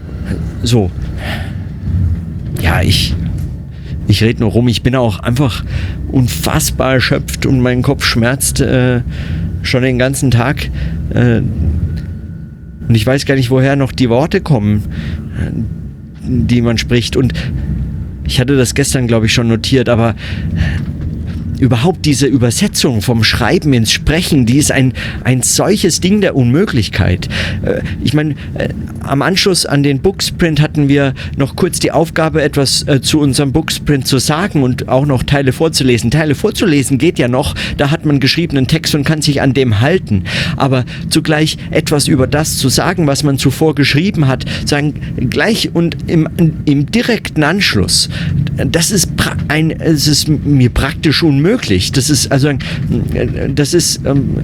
so. 0.64 0.90
Ja, 2.64 2.82
ich 2.82 3.14
ich 4.08 4.24
rede 4.24 4.40
nur 4.40 4.50
rum, 4.50 4.68
ich 4.70 4.82
bin 4.82 4.96
auch 4.96 5.20
einfach 5.20 5.64
unfassbar 6.12 6.94
erschöpft 6.94 7.46
und 7.46 7.60
mein 7.60 7.84
Kopf 7.84 8.06
schmerzt 8.06 8.60
äh, 8.60 9.02
schon 9.62 9.84
den 9.84 10.00
ganzen 10.00 10.32
Tag. 10.32 10.68
Äh, 11.14 11.42
und 12.88 12.96
ich 12.96 13.06
weiß 13.06 13.28
gar 13.28 13.36
nicht, 13.36 13.52
woher 13.52 13.76
noch 13.76 13.92
die 13.92 14.10
Worte 14.10 14.42
kommen 14.42 14.84
die 16.28 16.62
man 16.62 16.78
spricht. 16.78 17.16
Und 17.16 17.34
ich 18.26 18.40
hatte 18.40 18.56
das 18.56 18.74
gestern, 18.76 19.08
glaube 19.08 19.26
ich, 19.26 19.34
schon 19.34 19.48
notiert, 19.48 19.90
aber 19.90 20.16
überhaupt 21.60 22.06
diese 22.06 22.28
Übersetzung 22.28 23.02
vom 23.02 23.24
Schreiben 23.24 23.74
ins 23.74 23.92
Sprechen, 23.92 24.46
die 24.46 24.58
ist 24.58 24.72
ein, 24.72 24.94
ein 25.24 25.42
solches 25.42 26.00
Ding 26.02 26.22
der 26.22 26.36
Unmöglichkeit. 26.36 27.28
Äh, 27.64 27.82
ich 28.04 28.14
meine, 28.14 28.36
äh, 28.56 28.70
am 29.02 29.22
Anschluss 29.22 29.66
an 29.66 29.84
den 29.84 30.00
Booksprint 30.00 30.62
hatten 30.62 30.88
wir 30.88 31.14
noch 31.38 31.56
kurz 31.56 31.80
die 31.80 31.92
Aufgabe, 31.92 32.42
etwas 32.42 32.88
äh, 32.88 33.02
zu 33.02 33.20
unserem 33.20 33.52
Booksprint 33.52 34.08
zu 34.08 34.20
sagen 34.20 34.64
und 34.64 34.88
auch 34.88 35.06
noch 35.06 35.24
Teile 35.24 35.54
vorzulesen. 35.54 36.12
Teile 36.12 36.36
vorzulesen 36.36 36.98
geht 36.98 37.20
ja 37.20 37.28
noch, 37.28 37.56
da 37.78 37.92
hat 37.92 38.06
man 38.06 38.20
geschriebenen 38.20 38.68
Text 38.68 38.94
und 38.96 39.04
kann 39.04 39.22
sich 39.22 39.42
an 39.42 39.54
dem 39.54 39.80
halten. 39.82 40.26
Aber 40.58 40.86
zugleich 41.10 41.58
etwas 41.72 42.08
über 42.08 42.28
das 42.28 42.58
zu 42.58 42.70
sagen, 42.70 43.08
was 43.08 43.24
man 43.24 43.38
zuvor 43.38 43.76
geschrieben 43.76 44.28
hat, 44.28 44.46
sagen 44.66 44.94
gleich 45.30 45.72
und 45.74 45.98
im, 46.08 46.28
im 46.66 46.86
direkten 46.86 47.44
Anschluss, 47.44 48.10
das 48.56 48.92
ist, 48.92 49.12
ein, 49.48 49.72
es 49.72 50.08
ist 50.08 50.28
mir 50.28 50.70
praktisch 50.70 51.24
unmöglich 51.24 51.47
möglich. 51.48 51.92
Das 51.94 52.10
ist 52.10 52.32
also, 52.32 52.52
das 53.56 53.74
ist 53.74 54.02
ähm, 54.06 54.38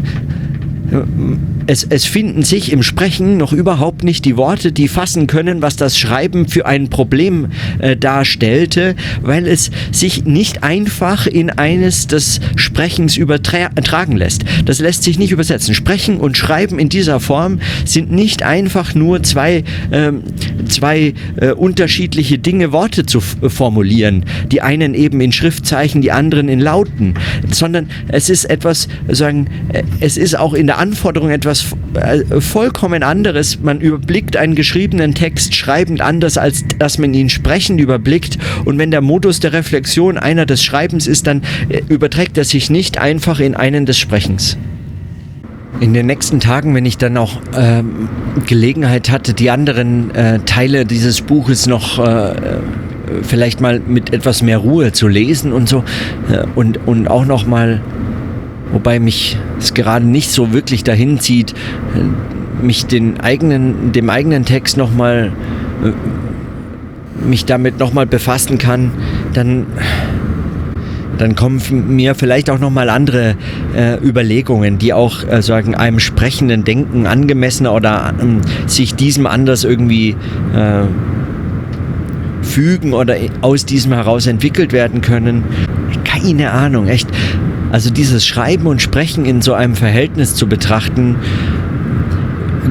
es, 1.67 1.85
es 1.89 2.05
finden 2.05 2.43
sich 2.43 2.71
im 2.71 2.83
Sprechen 2.83 3.37
noch 3.37 3.53
überhaupt 3.53 4.03
nicht 4.03 4.25
die 4.25 4.37
Worte, 4.37 4.71
die 4.71 4.87
fassen 4.87 5.27
können, 5.27 5.61
was 5.61 5.75
das 5.75 5.97
Schreiben 5.97 6.47
für 6.47 6.65
ein 6.65 6.89
Problem 6.89 7.47
äh, 7.79 7.95
darstellte, 7.95 8.95
weil 9.21 9.47
es 9.47 9.71
sich 9.91 10.25
nicht 10.25 10.63
einfach 10.63 11.27
in 11.27 11.49
eines 11.49 12.07
des 12.07 12.41
Sprechens 12.55 13.17
übertragen 13.17 14.17
lässt. 14.17 14.43
Das 14.65 14.79
lässt 14.79 15.03
sich 15.03 15.17
nicht 15.17 15.31
übersetzen. 15.31 15.73
Sprechen 15.73 16.17
und 16.17 16.37
Schreiben 16.37 16.79
in 16.79 16.89
dieser 16.89 17.19
Form 17.19 17.59
sind 17.85 18.11
nicht 18.11 18.43
einfach 18.43 18.93
nur 18.93 19.23
zwei, 19.23 19.63
ähm, 19.91 20.23
zwei 20.67 21.13
äh, 21.37 21.51
unterschiedliche 21.51 22.39
Dinge, 22.39 22.71
Worte 22.71 23.05
zu 23.05 23.21
formulieren. 23.21 24.25
Die 24.51 24.61
einen 24.61 24.93
eben 24.93 25.21
in 25.21 25.31
Schriftzeichen, 25.31 26.01
die 26.01 26.11
anderen 26.11 26.49
in 26.49 26.59
Lauten, 26.59 27.13
sondern 27.49 27.89
es 28.09 28.29
ist 28.29 28.45
etwas, 28.45 28.87
sagen, 29.07 29.47
äh, 29.71 29.83
es 29.99 30.17
ist 30.17 30.37
auch 30.37 30.53
in 30.53 30.67
der 30.67 30.77
Anforderung 30.83 31.29
etwas 31.29 31.65
äh, 31.93 32.41
vollkommen 32.41 33.03
anderes. 33.03 33.61
Man 33.61 33.79
überblickt 33.79 34.35
einen 34.35 34.53
geschriebenen 34.53 35.13
Text 35.13 35.55
schreibend 35.55 36.01
anders, 36.01 36.37
als 36.37 36.65
dass 36.77 36.97
man 36.97 37.13
ihn 37.13 37.29
sprechend 37.29 37.79
überblickt. 37.79 38.37
Und 38.65 38.77
wenn 38.79 38.91
der 38.91 38.99
Modus 38.99 39.39
der 39.39 39.53
Reflexion 39.53 40.17
einer 40.17 40.45
des 40.45 40.61
Schreibens 40.61 41.07
ist, 41.07 41.25
dann 41.25 41.41
äh, 41.69 41.81
überträgt 41.87 42.37
er 42.37 42.43
sich 42.43 42.69
nicht 42.69 42.97
einfach 42.97 43.39
in 43.39 43.55
einen 43.55 43.85
des 43.85 43.97
Sprechens. 43.97 44.57
in 45.79 45.93
den 45.93 46.05
nächsten 46.05 46.41
Tagen, 46.41 46.75
wenn 46.75 46.85
ich 46.85 46.97
dann 46.97 47.15
auch 47.15 47.37
äh, 47.55 47.81
Gelegenheit 48.45 49.09
hatte, 49.09 49.33
die 49.33 49.49
anderen 49.49 50.13
äh, 50.13 50.39
Teile 50.39 50.85
dieses 50.85 51.21
Buches 51.21 51.65
noch 51.65 51.97
äh, 51.99 52.35
vielleicht 53.21 53.61
mal 53.61 53.79
mit 53.79 54.13
etwas 54.13 54.41
mehr 54.41 54.57
Ruhe 54.57 54.91
zu 54.91 55.07
lesen 55.07 55.53
und 55.53 55.69
so 55.69 55.83
äh, 56.29 56.43
und, 56.55 56.85
und 56.85 57.07
auch 57.07 57.25
noch 57.25 57.45
mal, 57.45 57.81
wobei 58.73 58.99
mich 58.99 59.37
es 59.59 59.73
gerade 59.73 60.05
nicht 60.05 60.31
so 60.31 60.51
wirklich 60.51 60.83
dahin 60.83 61.19
zieht, 61.19 61.53
äh, 61.95 62.63
mich 62.63 62.85
den 62.85 63.21
eigenen, 63.21 63.93
dem 63.93 64.09
eigenen 64.09 64.43
Text 64.43 64.75
noch 64.75 64.93
mal 64.93 65.31
äh, 65.83 65.91
mich 67.25 67.45
damit 67.45 67.79
noch 67.79 67.93
mal 67.93 68.05
befassen 68.05 68.57
kann, 68.57 68.91
dann 69.33 69.65
dann 71.17 71.35
kommen 71.35 71.61
mir 71.95 72.15
vielleicht 72.15 72.49
auch 72.49 72.59
nochmal 72.59 72.89
andere 72.89 73.35
äh, 73.75 73.97
Überlegungen, 74.03 74.79
die 74.79 74.93
auch 74.93 75.23
äh, 75.23 75.41
sagen, 75.41 75.75
einem 75.75 75.99
sprechenden 75.99 76.63
Denken 76.63 77.05
angemessen 77.05 77.67
oder 77.67 78.13
ähm, 78.19 78.41
sich 78.65 78.95
diesem 78.95 79.27
anders 79.27 79.63
irgendwie 79.63 80.15
äh, 80.55 80.83
fügen 82.41 82.93
oder 82.93 83.15
aus 83.41 83.65
diesem 83.65 83.93
heraus 83.93 84.27
entwickelt 84.27 84.73
werden 84.73 85.01
können. 85.01 85.43
Keine 86.03 86.51
Ahnung, 86.51 86.87
echt. 86.87 87.07
Also 87.73 87.89
dieses 87.89 88.23
Schreiben 88.23 88.67
und 88.67 88.83
Sprechen 88.83 89.25
in 89.25 89.41
so 89.41 89.55
einem 89.55 89.75
Verhältnis 89.75 90.35
zu 90.35 90.45
betrachten, 90.45 91.15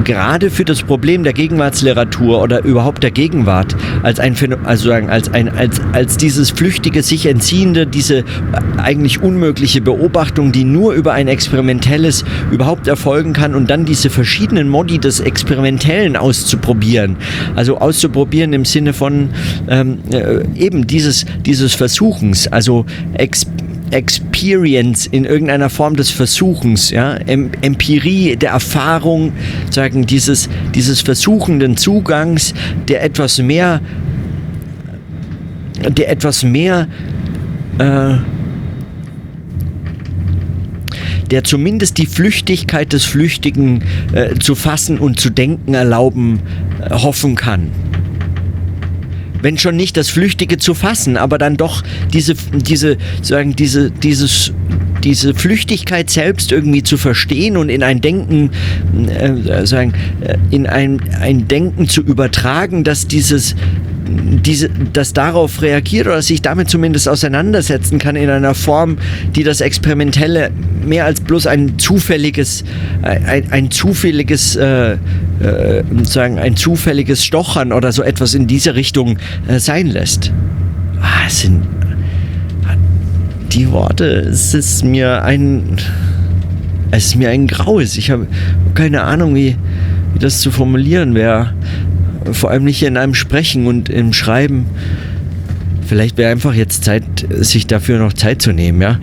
gerade 0.05 0.49
für 0.49 0.63
das 0.63 0.81
Problem 0.81 1.23
der 1.23 1.33
Gegenwartsliteratur 1.33 2.41
oder 2.41 2.63
überhaupt 2.63 3.03
der 3.03 3.11
Gegenwart 3.11 3.75
als 4.01 4.21
ein 4.21 4.35
also 4.63 4.89
sagen, 4.89 5.09
als 5.09 5.31
ein 5.33 5.49
als 5.49 5.81
als 5.91 6.15
dieses 6.15 6.51
flüchtige 6.51 7.03
sich 7.03 7.25
entziehende 7.25 7.85
diese 7.85 8.23
eigentlich 8.77 9.21
unmögliche 9.21 9.81
Beobachtung, 9.81 10.53
die 10.53 10.63
nur 10.63 10.93
über 10.93 11.11
ein 11.11 11.27
experimentelles 11.27 12.23
überhaupt 12.49 12.87
erfolgen 12.87 13.33
kann 13.33 13.55
und 13.55 13.69
dann 13.69 13.85
diese 13.85 14.09
verschiedenen 14.09 14.69
Modi 14.69 14.99
des 14.99 15.19
experimentellen 15.19 16.15
auszuprobieren, 16.15 17.17
also 17.55 17.77
auszuprobieren 17.77 18.53
im 18.53 18.63
Sinne 18.65 18.93
von 18.93 19.31
ähm, 19.67 19.99
äh, 20.11 20.43
eben 20.55 20.87
dieses 20.87 21.25
dieses 21.45 21.75
Versuchens, 21.75 22.47
also 22.47 22.85
ex 23.13 23.45
Experience 23.93 25.05
in 25.05 25.23
irgendeiner 25.23 25.69
Form 25.69 25.95
des 25.95 26.09
Versuchens, 26.09 26.89
ja, 26.89 27.13
Empirie 27.15 28.35
der 28.35 28.51
Erfahrung, 28.51 29.33
sagen 29.69 30.05
dieses, 30.05 30.49
dieses 30.73 31.01
versuchenden 31.01 31.77
Zugangs, 31.77 32.53
der 32.87 33.03
etwas 33.03 33.37
mehr, 33.37 33.81
der 35.87 36.09
etwas 36.09 36.43
mehr, 36.43 36.87
äh, 37.77 38.15
der 41.29 41.43
zumindest 41.43 41.97
die 41.99 42.07
Flüchtigkeit 42.07 42.93
des 42.93 43.05
Flüchtigen 43.05 43.83
äh, 44.13 44.35
zu 44.39 44.55
fassen 44.55 44.97
und 44.97 45.19
zu 45.19 45.29
denken 45.29 45.73
erlauben, 45.73 46.39
äh, 46.81 46.93
hoffen 46.95 47.35
kann 47.35 47.69
wenn 49.43 49.57
schon 49.57 49.75
nicht 49.75 49.97
das 49.97 50.09
Flüchtige 50.09 50.57
zu 50.57 50.73
fassen, 50.73 51.17
aber 51.17 51.37
dann 51.37 51.57
doch 51.57 51.83
diese, 52.13 52.35
diese, 52.53 52.97
sagen, 53.21 53.55
diese, 53.55 53.91
dieses, 53.91 54.53
diese 55.03 55.35
Flüchtigkeit 55.35 56.09
selbst 56.09 56.51
irgendwie 56.51 56.81
zu 56.81 56.97
verstehen 56.97 57.57
und 57.57 57.69
in 57.69 57.83
ein 57.83 58.01
Denken, 58.01 58.51
äh, 59.07 59.65
sagen, 59.65 59.93
äh, 60.21 60.37
in 60.49 60.65
ein, 60.65 61.01
ein 61.19 61.47
Denken 61.47 61.89
zu 61.89 62.01
übertragen, 62.01 62.83
dass 62.83 63.07
dieses 63.07 63.55
diese, 64.05 64.69
das 64.69 65.13
darauf 65.13 65.61
reagiert 65.61 66.07
oder 66.07 66.21
sich 66.21 66.41
damit 66.41 66.69
zumindest 66.69 67.07
auseinandersetzen 67.07 67.99
kann 67.99 68.15
in 68.15 68.29
einer 68.29 68.53
Form, 68.53 68.97
die 69.35 69.43
das 69.43 69.61
Experimentelle 69.61 70.51
mehr 70.85 71.05
als 71.05 71.21
bloß 71.21 71.47
ein 71.47 71.79
zufälliges, 71.79 72.63
ein, 73.01 73.51
ein 73.51 73.71
zufälliges, 73.71 74.55
äh, 74.55 74.93
äh, 74.93 74.97
sagen, 76.03 76.39
ein 76.39 76.55
zufälliges 76.55 77.23
Stochern 77.23 77.71
oder 77.71 77.91
so 77.91 78.03
etwas 78.03 78.33
in 78.33 78.47
diese 78.47 78.75
Richtung 78.75 79.17
äh, 79.47 79.59
sein 79.59 79.87
lässt. 79.87 80.31
Ah, 81.01 81.27
es 81.27 81.41
sind 81.41 81.63
die 83.51 83.71
Worte, 83.71 84.05
es 84.05 84.53
ist 84.53 84.83
mir 84.83 85.23
ein, 85.23 85.77
es 86.91 87.07
ist 87.07 87.15
mir 87.15 87.29
ein 87.29 87.47
Graues. 87.47 87.97
Ich 87.97 88.09
habe 88.09 88.27
keine 88.73 89.03
Ahnung, 89.03 89.35
wie, 89.35 89.55
wie 90.13 90.19
das 90.19 90.41
zu 90.41 90.49
formulieren 90.49 91.13
wäre 91.13 91.53
vor 92.31 92.51
allem 92.51 92.63
nicht 92.63 92.83
in 92.83 92.97
einem 92.97 93.13
Sprechen 93.13 93.67
und 93.67 93.89
im 93.89 94.13
Schreiben. 94.13 94.65
Vielleicht 95.85 96.17
wäre 96.17 96.31
einfach 96.31 96.53
jetzt 96.53 96.85
Zeit, 96.85 97.03
sich 97.29 97.67
dafür 97.67 97.99
noch 97.99 98.13
Zeit 98.13 98.41
zu 98.41 98.51
nehmen, 98.51 98.81
ja. 98.81 98.99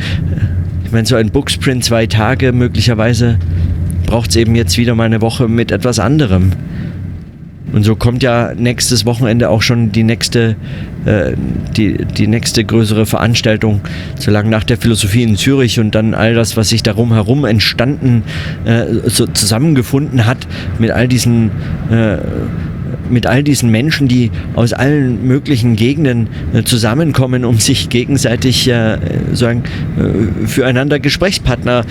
Ich 0.85 0.92
meine, 0.92 1.06
so 1.06 1.14
ein 1.16 1.30
Booksprint 1.30 1.85
zwei 1.85 2.06
Tage 2.06 2.52
möglicherweise 2.52 3.38
braucht 4.06 4.30
es 4.30 4.37
eben 4.37 4.56
jetzt 4.56 4.76
wieder 4.76 4.94
mal 4.94 5.04
eine 5.04 5.20
Woche 5.20 5.46
mit 5.46 5.70
etwas 5.70 6.00
anderem. 6.00 6.52
Und 7.72 7.85
so 7.85 7.94
kommt 7.94 8.22
ja 8.22 8.52
nächstes 8.56 9.06
Wochenende 9.06 9.48
auch 9.48 9.62
schon 9.62 9.92
die 9.92 10.02
nächste, 10.02 10.56
äh, 11.04 11.33
die, 11.76 12.04
die 12.04 12.26
nächste 12.26 12.64
größere 12.64 13.06
Veranstaltung, 13.06 13.80
so 14.18 14.30
lange 14.30 14.50
nach 14.50 14.64
der 14.64 14.76
Philosophie 14.76 15.22
in 15.22 15.37
Zürich 15.37 15.78
und 15.78 15.94
dann 15.94 16.14
all 16.14 16.35
das, 16.35 16.56
was 16.56 16.70
sich 16.70 16.83
darum 16.83 17.12
herum 17.12 17.44
entstanden, 17.44 18.24
äh, 18.64 18.87
so 19.04 19.26
zusammengefunden 19.26 20.26
hat 20.26 20.38
mit 20.80 20.90
all 20.90 21.06
diesen 21.06 21.52
äh, 21.92 22.18
mit 23.10 23.26
all 23.26 23.42
diesen 23.42 23.70
Menschen, 23.70 24.08
die 24.08 24.30
aus 24.54 24.72
allen 24.72 25.26
möglichen 25.26 25.76
Gegenden 25.76 26.28
äh, 26.52 26.62
zusammenkommen, 26.62 27.44
um 27.44 27.58
sich 27.58 27.88
gegenseitig 27.88 28.68
äh, 28.68 28.98
sagen, 29.32 29.64
äh, 29.98 30.46
füreinander 30.46 30.98
Gesprächspartner 30.98 31.84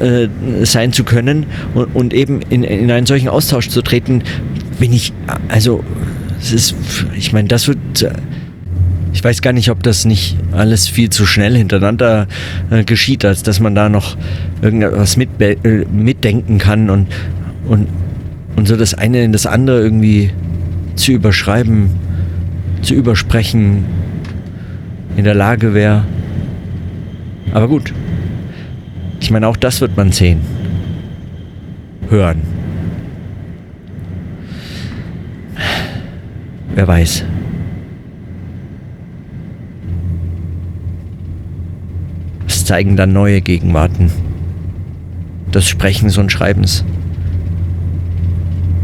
äh, 0.00 0.24
äh, 0.24 0.28
sein 0.64 0.92
zu 0.92 1.04
können 1.04 1.46
und, 1.74 1.94
und 1.94 2.14
eben 2.14 2.40
in, 2.50 2.64
in, 2.64 2.90
einen 2.90 3.06
solchen 3.06 3.28
Austausch 3.28 3.68
zu 3.68 3.82
treten, 3.82 4.22
bin 4.78 4.92
ich, 4.92 5.12
also, 5.48 5.82
es 6.40 6.52
ist, 6.52 6.74
ich 7.16 7.32
meine, 7.32 7.48
das 7.48 7.66
wird 7.66 7.78
ich 9.16 9.24
weiß 9.24 9.40
gar 9.40 9.54
nicht, 9.54 9.70
ob 9.70 9.82
das 9.82 10.04
nicht 10.04 10.36
alles 10.52 10.88
viel 10.88 11.08
zu 11.08 11.24
schnell 11.24 11.56
hintereinander 11.56 12.26
äh, 12.70 12.84
geschieht, 12.84 13.24
als 13.24 13.42
dass 13.42 13.60
man 13.60 13.74
da 13.74 13.88
noch 13.88 14.14
irgendwas 14.60 15.16
mit, 15.16 15.40
äh, 15.40 15.56
mitdenken 15.90 16.58
kann 16.58 16.90
und, 16.90 17.06
und, 17.66 17.88
und 18.56 18.68
so 18.68 18.76
das 18.76 18.92
eine 18.92 19.24
in 19.24 19.32
das 19.32 19.46
andere 19.46 19.80
irgendwie 19.80 20.32
zu 20.96 21.12
überschreiben, 21.12 21.90
zu 22.82 22.94
übersprechen 22.94 23.84
in 25.16 25.24
der 25.24 25.34
Lage 25.34 25.72
wäre. 25.74 26.04
Aber 27.52 27.68
gut. 27.68 27.92
Ich 29.20 29.30
meine, 29.30 29.48
auch 29.48 29.56
das 29.56 29.80
wird 29.80 29.96
man 29.96 30.12
sehen. 30.12 30.40
Hören. 32.08 32.42
Wer 36.74 36.86
weiß. 36.86 37.24
Es 42.46 42.64
zeigen 42.64 42.96
dann 42.96 43.12
neue 43.12 43.40
Gegenwarten 43.40 44.10
des 45.54 45.66
Sprechens 45.66 46.18
und 46.18 46.30
Schreibens. 46.30 46.84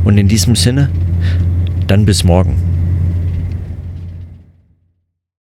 Und 0.05 0.17
in 0.17 0.27
diesem 0.27 0.57
Sinne 0.57 0.89
dann 1.93 2.07
bis 2.07 2.25
morgen. 2.25 2.72